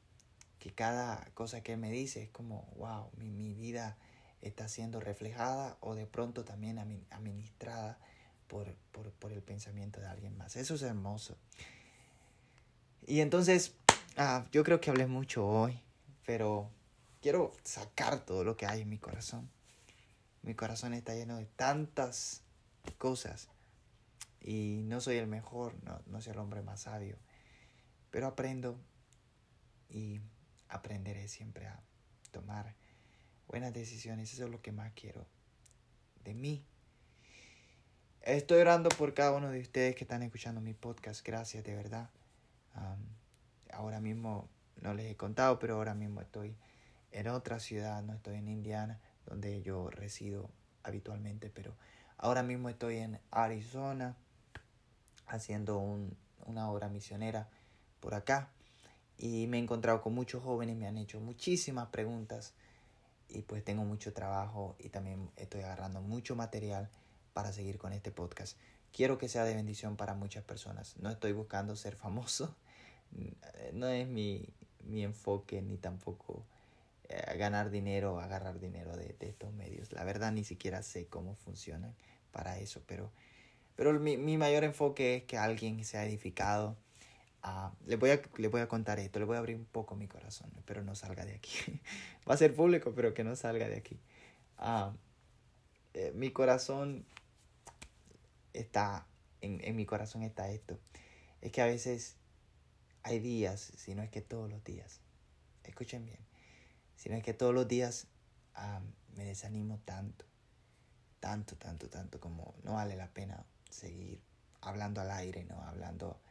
que 0.62 0.72
cada 0.72 1.26
cosa 1.34 1.62
que 1.62 1.74
él 1.74 1.80
me 1.80 1.92
dice 1.92 2.24
es 2.24 2.30
como, 2.30 2.72
wow, 2.78 3.10
mi, 3.18 3.30
mi 3.30 3.54
vida 3.54 3.98
está 4.42 4.70
siendo 4.70 5.02
reflejada 5.02 5.78
o 5.82 5.96
de 5.96 6.06
pronto 6.06 6.46
también 6.46 6.80
administrada 7.10 8.00
por, 8.48 8.74
por, 8.94 9.12
por 9.12 9.34
el 9.34 9.42
pensamiento 9.42 10.00
de 10.00 10.08
alguien 10.08 10.38
más. 10.38 10.56
Eso 10.56 10.76
es 10.76 10.82
hermoso. 10.84 11.36
Y 13.06 13.20
entonces 13.20 13.74
Ah, 14.18 14.46
yo 14.52 14.64
creo 14.64 14.82
que 14.82 14.90
hablé 14.90 15.08
mucho 15.08 15.48
hoy, 15.48 15.80
pero 16.26 16.70
quiero 17.22 17.54
sacar 17.64 18.20
todo 18.26 18.44
lo 18.44 18.58
que 18.58 18.66
hay 18.66 18.82
en 18.82 18.90
mi 18.90 18.98
corazón. 18.98 19.50
Mi 20.42 20.54
corazón 20.54 20.94
está 20.94 21.16
lleno 21.16 21.38
de 21.38 21.46
tantas 21.46 22.42
cosas 22.98 23.48
y 24.42 24.82
no 24.84 25.00
soy 25.00 25.16
el 25.16 25.28
mejor, 25.28 25.74
no, 25.84 26.02
no 26.08 26.22
soy 26.22 26.34
el 26.34 26.40
hombre 26.40 26.62
más 26.62 26.82
sabio, 26.82 27.16
pero 28.10 28.28
aprendo 28.28 28.78
y 29.90 30.20
aprenderé 30.72 31.28
siempre 31.28 31.68
a 31.68 31.80
tomar 32.32 32.74
buenas 33.48 33.74
decisiones. 33.74 34.34
Eso 34.34 34.46
es 34.46 34.52
lo 34.52 34.62
que 34.62 34.72
más 34.72 34.92
quiero 34.94 35.28
de 36.24 36.34
mí. 36.34 36.66
Estoy 38.22 38.62
orando 38.62 38.90
por 38.90 39.14
cada 39.14 39.32
uno 39.34 39.52
de 39.52 39.60
ustedes 39.60 39.96
que 39.96 40.04
están 40.04 40.24
escuchando 40.24 40.62
mi 40.62 40.74
podcast. 40.74 41.24
Gracias, 41.26 41.64
de 41.64 41.76
verdad 41.76 42.10
ahora 43.74 44.00
mismo 44.00 44.50
no 44.82 44.94
les 44.94 45.12
he 45.12 45.16
contado, 45.16 45.60
pero 45.60 45.76
ahora 45.76 45.94
mismo 45.94 46.22
estoy 46.22 46.56
en 47.12 47.28
otra 47.28 47.60
ciudad, 47.60 48.02
no 48.02 48.14
estoy 48.14 48.38
en 48.38 48.48
Indiana, 48.48 49.00
donde 49.26 49.62
yo 49.62 49.90
resido 49.90 50.50
habitualmente, 50.84 51.50
pero 51.50 51.76
Ahora 52.22 52.44
mismo 52.44 52.70
estoy 52.70 52.98
en 52.98 53.20
Arizona 53.32 54.16
haciendo 55.26 55.80
un, 55.80 56.16
una 56.46 56.70
obra 56.70 56.88
misionera 56.88 57.50
por 58.00 58.14
acá 58.14 58.52
y 59.22 59.46
me 59.46 59.58
he 59.58 59.62
encontrado 59.62 60.02
con 60.02 60.16
muchos 60.16 60.44
jóvenes, 60.44 60.76
me 60.76 60.88
han 60.88 60.98
hecho 60.98 61.20
muchísimas 61.20 61.90
preguntas 61.90 62.56
y 63.30 63.44
pues 63.44 63.64
tengo 63.64 63.86
mucho 63.86 64.14
trabajo 64.14 64.76
y 64.80 64.90
también 64.90 65.30
estoy 65.38 65.62
agarrando 65.62 66.02
mucho 66.02 66.36
material 66.36 66.90
para 67.34 67.54
seguir 67.54 67.78
con 67.78 67.94
este 67.94 68.12
podcast. 68.12 68.58
Quiero 68.92 69.20
que 69.20 69.30
sea 69.30 69.46
de 69.46 69.54
bendición 69.54 69.96
para 69.96 70.16
muchas 70.16 70.44
personas. 70.44 70.98
No 70.98 71.12
estoy 71.12 71.34
buscando 71.34 71.76
ser 71.76 71.96
famoso, 71.96 72.56
no 73.74 73.88
es 73.90 74.08
mi, 74.08 74.50
mi 74.86 75.04
enfoque 75.04 75.62
ni 75.62 75.78
tampoco 75.78 76.44
eh, 77.08 77.38
ganar 77.38 77.70
dinero 77.70 78.20
agarrar 78.20 78.60
dinero 78.60 78.98
de, 78.98 79.16
de, 79.20 79.30
estos 79.30 79.54
medios. 79.54 79.92
La 79.92 80.04
verdad 80.04 80.32
ni 80.32 80.44
siquiera 80.44 80.82
sé 80.82 81.06
cómo 81.06 81.36
funcionan 81.36 81.94
para 82.32 82.58
eso, 82.58 82.82
pero, 82.88 83.12
pero 83.76 83.94
mi, 84.00 84.18
mi 84.18 84.40
mayor 84.40 84.64
enfoque 84.64 85.18
es 85.18 85.24
que 85.26 85.38
alguien 85.38 85.86
sea 85.86 86.06
edificado 86.08 86.76
Ah, 87.44 87.74
le, 87.86 87.96
voy 87.96 88.12
a, 88.12 88.22
le 88.38 88.48
voy 88.48 88.62
a 88.62 88.68
contar 88.68 89.00
esto, 89.00 89.20
le 89.20 89.26
voy 89.26 89.36
a 89.36 89.40
abrir 89.40 89.56
un 89.56 89.66
poco 89.66 89.96
mi 89.96 90.08
corazón, 90.08 90.52
pero 90.66 90.84
no 90.84 90.96
salga 90.96 91.26
de 91.26 91.34
aquí. 91.34 91.52
Va 92.30 92.36
a 92.36 92.38
ser 92.38 92.56
público, 92.56 92.94
pero 92.96 93.14
que 93.14 93.24
no 93.24 93.36
salga 93.36 93.68
de 93.68 93.78
aquí. 93.78 94.00
Ah, 94.58 94.94
eh, 95.94 96.12
mi 96.14 96.32
corazón 96.32 97.06
está, 98.54 99.08
en, 99.42 99.60
en 99.64 99.76
mi 99.76 99.86
corazón 99.86 100.22
está 100.24 100.52
esto. 100.52 100.80
Es 101.42 101.52
que 101.52 101.62
a 101.62 101.66
veces 101.66 102.18
hay 103.04 103.20
días, 103.20 103.74
si 103.76 103.96
no 103.96 104.04
es 104.04 104.10
que 104.10 104.22
todos 104.22 104.50
los 104.50 104.64
días, 104.64 105.02
escuchen 105.64 106.06
bien, 106.06 106.20
si 106.96 107.10
no 107.10 107.16
es 107.16 107.24
que 107.24 107.34
todos 107.34 107.54
los 107.54 107.68
días 107.68 108.08
ah, 108.54 108.82
me 109.16 109.26
desanimo 109.26 109.80
tanto, 109.86 110.26
tanto, 111.20 111.56
tanto, 111.56 111.90
tanto, 111.90 112.20
como 112.20 112.54
no 112.64 112.74
vale 112.74 112.96
la 112.96 113.08
pena 113.08 113.44
seguir 113.70 114.22
hablando 114.62 115.02
al 115.02 115.12
aire, 115.12 115.44
¿no? 115.46 115.60
Hablando 115.62 116.22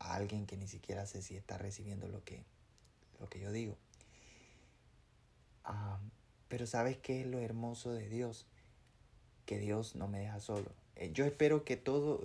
a 0.00 0.14
alguien 0.14 0.46
que 0.46 0.56
ni 0.56 0.66
siquiera 0.66 1.06
sé 1.06 1.22
si 1.22 1.36
está 1.36 1.56
recibiendo 1.56 2.08
lo 2.08 2.24
que, 2.24 2.42
lo 3.20 3.28
que 3.28 3.38
yo 3.38 3.52
digo. 3.52 3.76
Ah, 5.64 6.00
pero 6.48 6.66
¿sabes 6.66 6.96
qué 6.96 7.20
es 7.20 7.26
lo 7.26 7.38
hermoso 7.38 7.92
de 7.92 8.08
Dios? 8.08 8.46
Que 9.46 9.58
Dios 9.58 9.94
no 9.94 10.08
me 10.08 10.18
deja 10.18 10.40
solo. 10.40 10.72
Eh, 10.96 11.12
yo 11.12 11.24
espero 11.24 11.64
que 11.64 11.76
todo, 11.76 12.20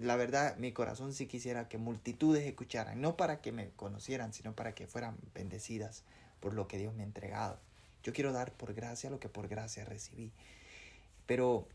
la 0.00 0.16
verdad, 0.16 0.56
mi 0.56 0.72
corazón 0.72 1.12
sí 1.12 1.26
quisiera 1.26 1.68
que 1.68 1.76
multitudes 1.76 2.46
escucharan, 2.46 3.00
no 3.00 3.16
para 3.16 3.40
que 3.40 3.52
me 3.52 3.70
conocieran, 3.70 4.32
sino 4.32 4.54
para 4.54 4.74
que 4.74 4.86
fueran 4.86 5.18
bendecidas 5.34 6.04
por 6.40 6.54
lo 6.54 6.66
que 6.68 6.78
Dios 6.78 6.94
me 6.94 7.02
ha 7.02 7.06
entregado. 7.06 7.58
Yo 8.02 8.12
quiero 8.12 8.32
dar 8.32 8.52
por 8.52 8.74
gracia 8.74 9.10
lo 9.10 9.20
que 9.20 9.28
por 9.28 9.48
gracia 9.48 9.84
recibí. 9.84 10.32
Pero 11.26 11.68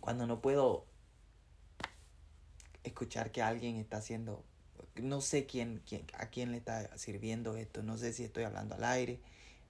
cuando 0.00 0.26
no 0.26 0.40
puedo 0.40 0.86
escuchar 2.88 3.30
que 3.32 3.42
alguien 3.42 3.76
está 3.76 3.98
haciendo, 3.98 4.44
no 4.96 5.20
sé 5.20 5.46
quién, 5.46 5.82
quién, 5.86 6.04
a 6.14 6.26
quién 6.26 6.52
le 6.52 6.58
está 6.58 6.96
sirviendo 6.98 7.56
esto, 7.56 7.82
no 7.82 7.96
sé 7.96 8.12
si 8.12 8.24
estoy 8.24 8.44
hablando 8.44 8.74
al 8.74 8.84
aire, 8.84 9.20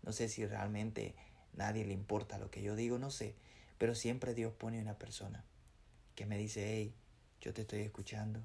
no 0.03 0.13
sé 0.13 0.29
si 0.29 0.47
realmente 0.47 1.15
nadie 1.55 1.85
le 1.85 1.93
importa 1.93 2.39
lo 2.39 2.51
que 2.51 2.63
yo 2.63 2.77
digo, 2.77 2.99
no 2.99 3.11
sé, 3.11 3.35
pero 3.79 3.95
siempre 3.95 4.35
Dios 4.35 4.53
pone 4.53 4.81
una 4.81 4.99
persona 4.99 5.45
que 6.15 6.27
me 6.27 6.39
dice, 6.39 6.75
hey, 6.75 6.95
yo 7.41 7.53
te 7.55 7.63
estoy 7.63 7.81
escuchando 7.81 8.41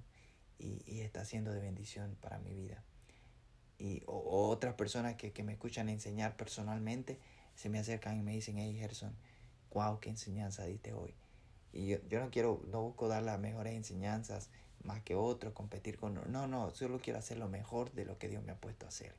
y, 0.60 0.84
y 0.86 1.02
está 1.02 1.22
haciendo 1.22 1.52
de 1.52 1.60
bendición 1.60 2.16
para 2.22 2.38
mi 2.38 2.54
vida. 2.54 2.84
Y, 3.80 4.04
o, 4.06 4.48
otras 4.50 4.76
personas 4.76 5.16
que, 5.16 5.32
que, 5.32 5.44
me 5.44 5.54
escuchan 5.54 5.90
enseñar 5.90 6.38
personalmente 6.38 7.20
se 7.56 7.70
me 7.70 7.80
acercan 7.80 8.18
y 8.18 8.22
me 8.22 8.34
dicen, 8.34 8.58
hey 8.58 8.76
Gerson, 8.78 9.16
wow, 9.72 10.00
qué 10.00 10.10
enseñanza 10.10 10.66
diste 10.66 10.94
hoy. 10.94 11.16
Y 11.72 11.88
yo, 11.88 11.98
yo 12.08 12.20
no 12.20 12.30
quiero, 12.30 12.62
no 12.68 12.82
busco 12.84 13.08
dar 13.08 13.24
las 13.24 13.40
mejores 13.40 13.74
enseñanzas 13.74 14.50
más 14.84 15.02
que 15.02 15.16
otros, 15.16 15.54
competir 15.54 15.98
con... 15.98 16.20
No, 16.32 16.48
no, 16.48 16.72
solo 16.72 17.00
quiero 17.00 17.20
hacer 17.20 17.38
lo 17.38 17.50
mejor 17.50 17.92
de 17.94 18.06
lo 18.06 18.18
que 18.18 18.28
Dios 18.28 18.44
me 18.44 18.52
ha 18.52 18.58
puesto 18.58 18.86
a 18.86 18.90
hacer. 18.90 19.14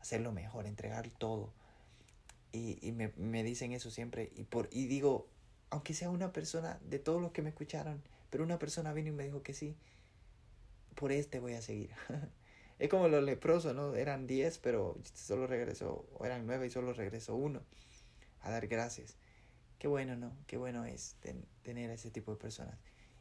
Hacer 0.00 0.20
lo 0.20 0.32
mejor, 0.32 0.66
entregar 0.66 1.08
todo. 1.10 1.52
Y, 2.52 2.78
y 2.86 2.92
me, 2.92 3.12
me, 3.16 3.42
dicen 3.42 3.72
eso 3.72 3.90
siempre. 3.90 4.30
Y, 4.36 4.44
por, 4.44 4.68
y 4.72 4.86
digo, 4.86 5.26
aunque 5.70 5.94
sea 5.94 6.10
una 6.10 6.32
persona 6.32 6.78
de 6.82 6.98
todos 6.98 7.20
los 7.20 7.32
que 7.32 7.42
me 7.42 7.50
escucharon, 7.50 8.02
pero 8.30 8.44
una 8.44 8.58
persona 8.58 8.92
vino 8.92 9.08
y 9.08 9.12
me 9.12 9.24
dijo 9.24 9.42
que 9.42 9.54
sí, 9.54 9.76
por 10.94 11.12
este 11.12 11.40
voy 11.40 11.54
a 11.54 11.62
seguir. 11.62 11.90
es 12.78 12.88
como 12.88 13.08
los 13.08 13.22
leprosos, 13.22 13.74
¿no? 13.74 13.94
Eran 13.94 14.26
diez, 14.26 14.58
pero 14.58 14.98
solo 15.14 15.46
regresó, 15.46 16.06
o 16.14 16.24
eran 16.24 16.46
nueve 16.46 16.66
y 16.66 16.70
solo 16.70 16.92
regresó 16.92 17.34
uno 17.34 17.62
a 18.42 18.50
dar 18.50 18.66
gracias. 18.66 19.16
Qué 19.78 19.88
bueno, 19.88 20.16
¿no? 20.16 20.36
Qué 20.46 20.56
bueno 20.56 20.84
es 20.84 21.16
ten, 21.20 21.44
tener 21.62 21.90
ese 21.90 22.10
tipo 22.10 22.32
de 22.32 22.38
personas. 22.38 22.78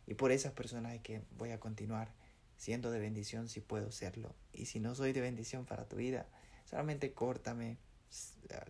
Y 0.08 0.16
por 0.16 0.32
esas 0.32 0.54
personas 0.54 0.94
es 0.94 1.02
que 1.02 1.22
voy 1.38 1.52
a 1.52 1.60
continuar 1.60 2.12
siendo 2.58 2.92
de 2.92 3.00
bendición 3.00 3.50
si 3.50 3.60
puedo 3.60 3.92
serlo. 3.92 4.36
Y 4.54 4.66
si 4.66 4.80
no 4.80 4.96
soy 4.96 5.14
de 5.14 5.22
bendición 5.22 5.66
para 5.66 5.88
tu 5.88 5.96
vida, 5.96 6.28
solamente 6.70 7.14
córtame, 7.14 7.78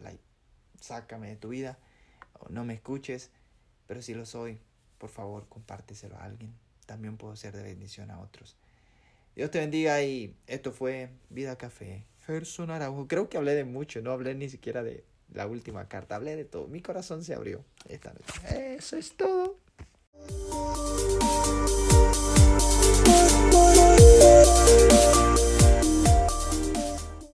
like, 0.01 0.21
sácame 0.79 1.29
de 1.29 1.35
tu 1.35 1.49
vida, 1.49 1.77
o 2.39 2.49
no 2.49 2.63
me 2.63 2.73
escuches. 2.73 3.31
Pero 3.87 4.01
si 4.01 4.13
lo 4.13 4.25
soy, 4.25 4.59
por 4.97 5.09
favor, 5.09 5.47
compárteselo 5.49 6.15
a 6.17 6.23
alguien. 6.23 6.53
También 6.85 7.17
puedo 7.17 7.35
ser 7.35 7.55
de 7.55 7.63
bendición 7.63 8.11
a 8.11 8.19
otros. 8.19 8.55
Dios 9.35 9.49
te 9.49 9.59
bendiga 9.59 10.01
y 10.03 10.35
esto 10.47 10.71
fue 10.71 11.09
Vida 11.29 11.57
Café. 11.57 12.05
Gerson 12.25 12.69
Araujo. 12.69 13.07
Creo 13.07 13.29
que 13.29 13.37
hablé 13.37 13.55
de 13.55 13.63
mucho, 13.63 14.01
no 14.01 14.11
hablé 14.11 14.35
ni 14.35 14.49
siquiera 14.49 14.83
de 14.83 15.03
la 15.33 15.47
última 15.47 15.87
carta, 15.87 16.15
hablé 16.15 16.35
de 16.35 16.45
todo. 16.45 16.67
Mi 16.67 16.81
corazón 16.81 17.23
se 17.23 17.33
abrió 17.33 17.63
esta 17.87 18.13
noche. 18.13 18.75
Eso 18.75 18.97
es 18.97 19.15
todo. 19.15 19.40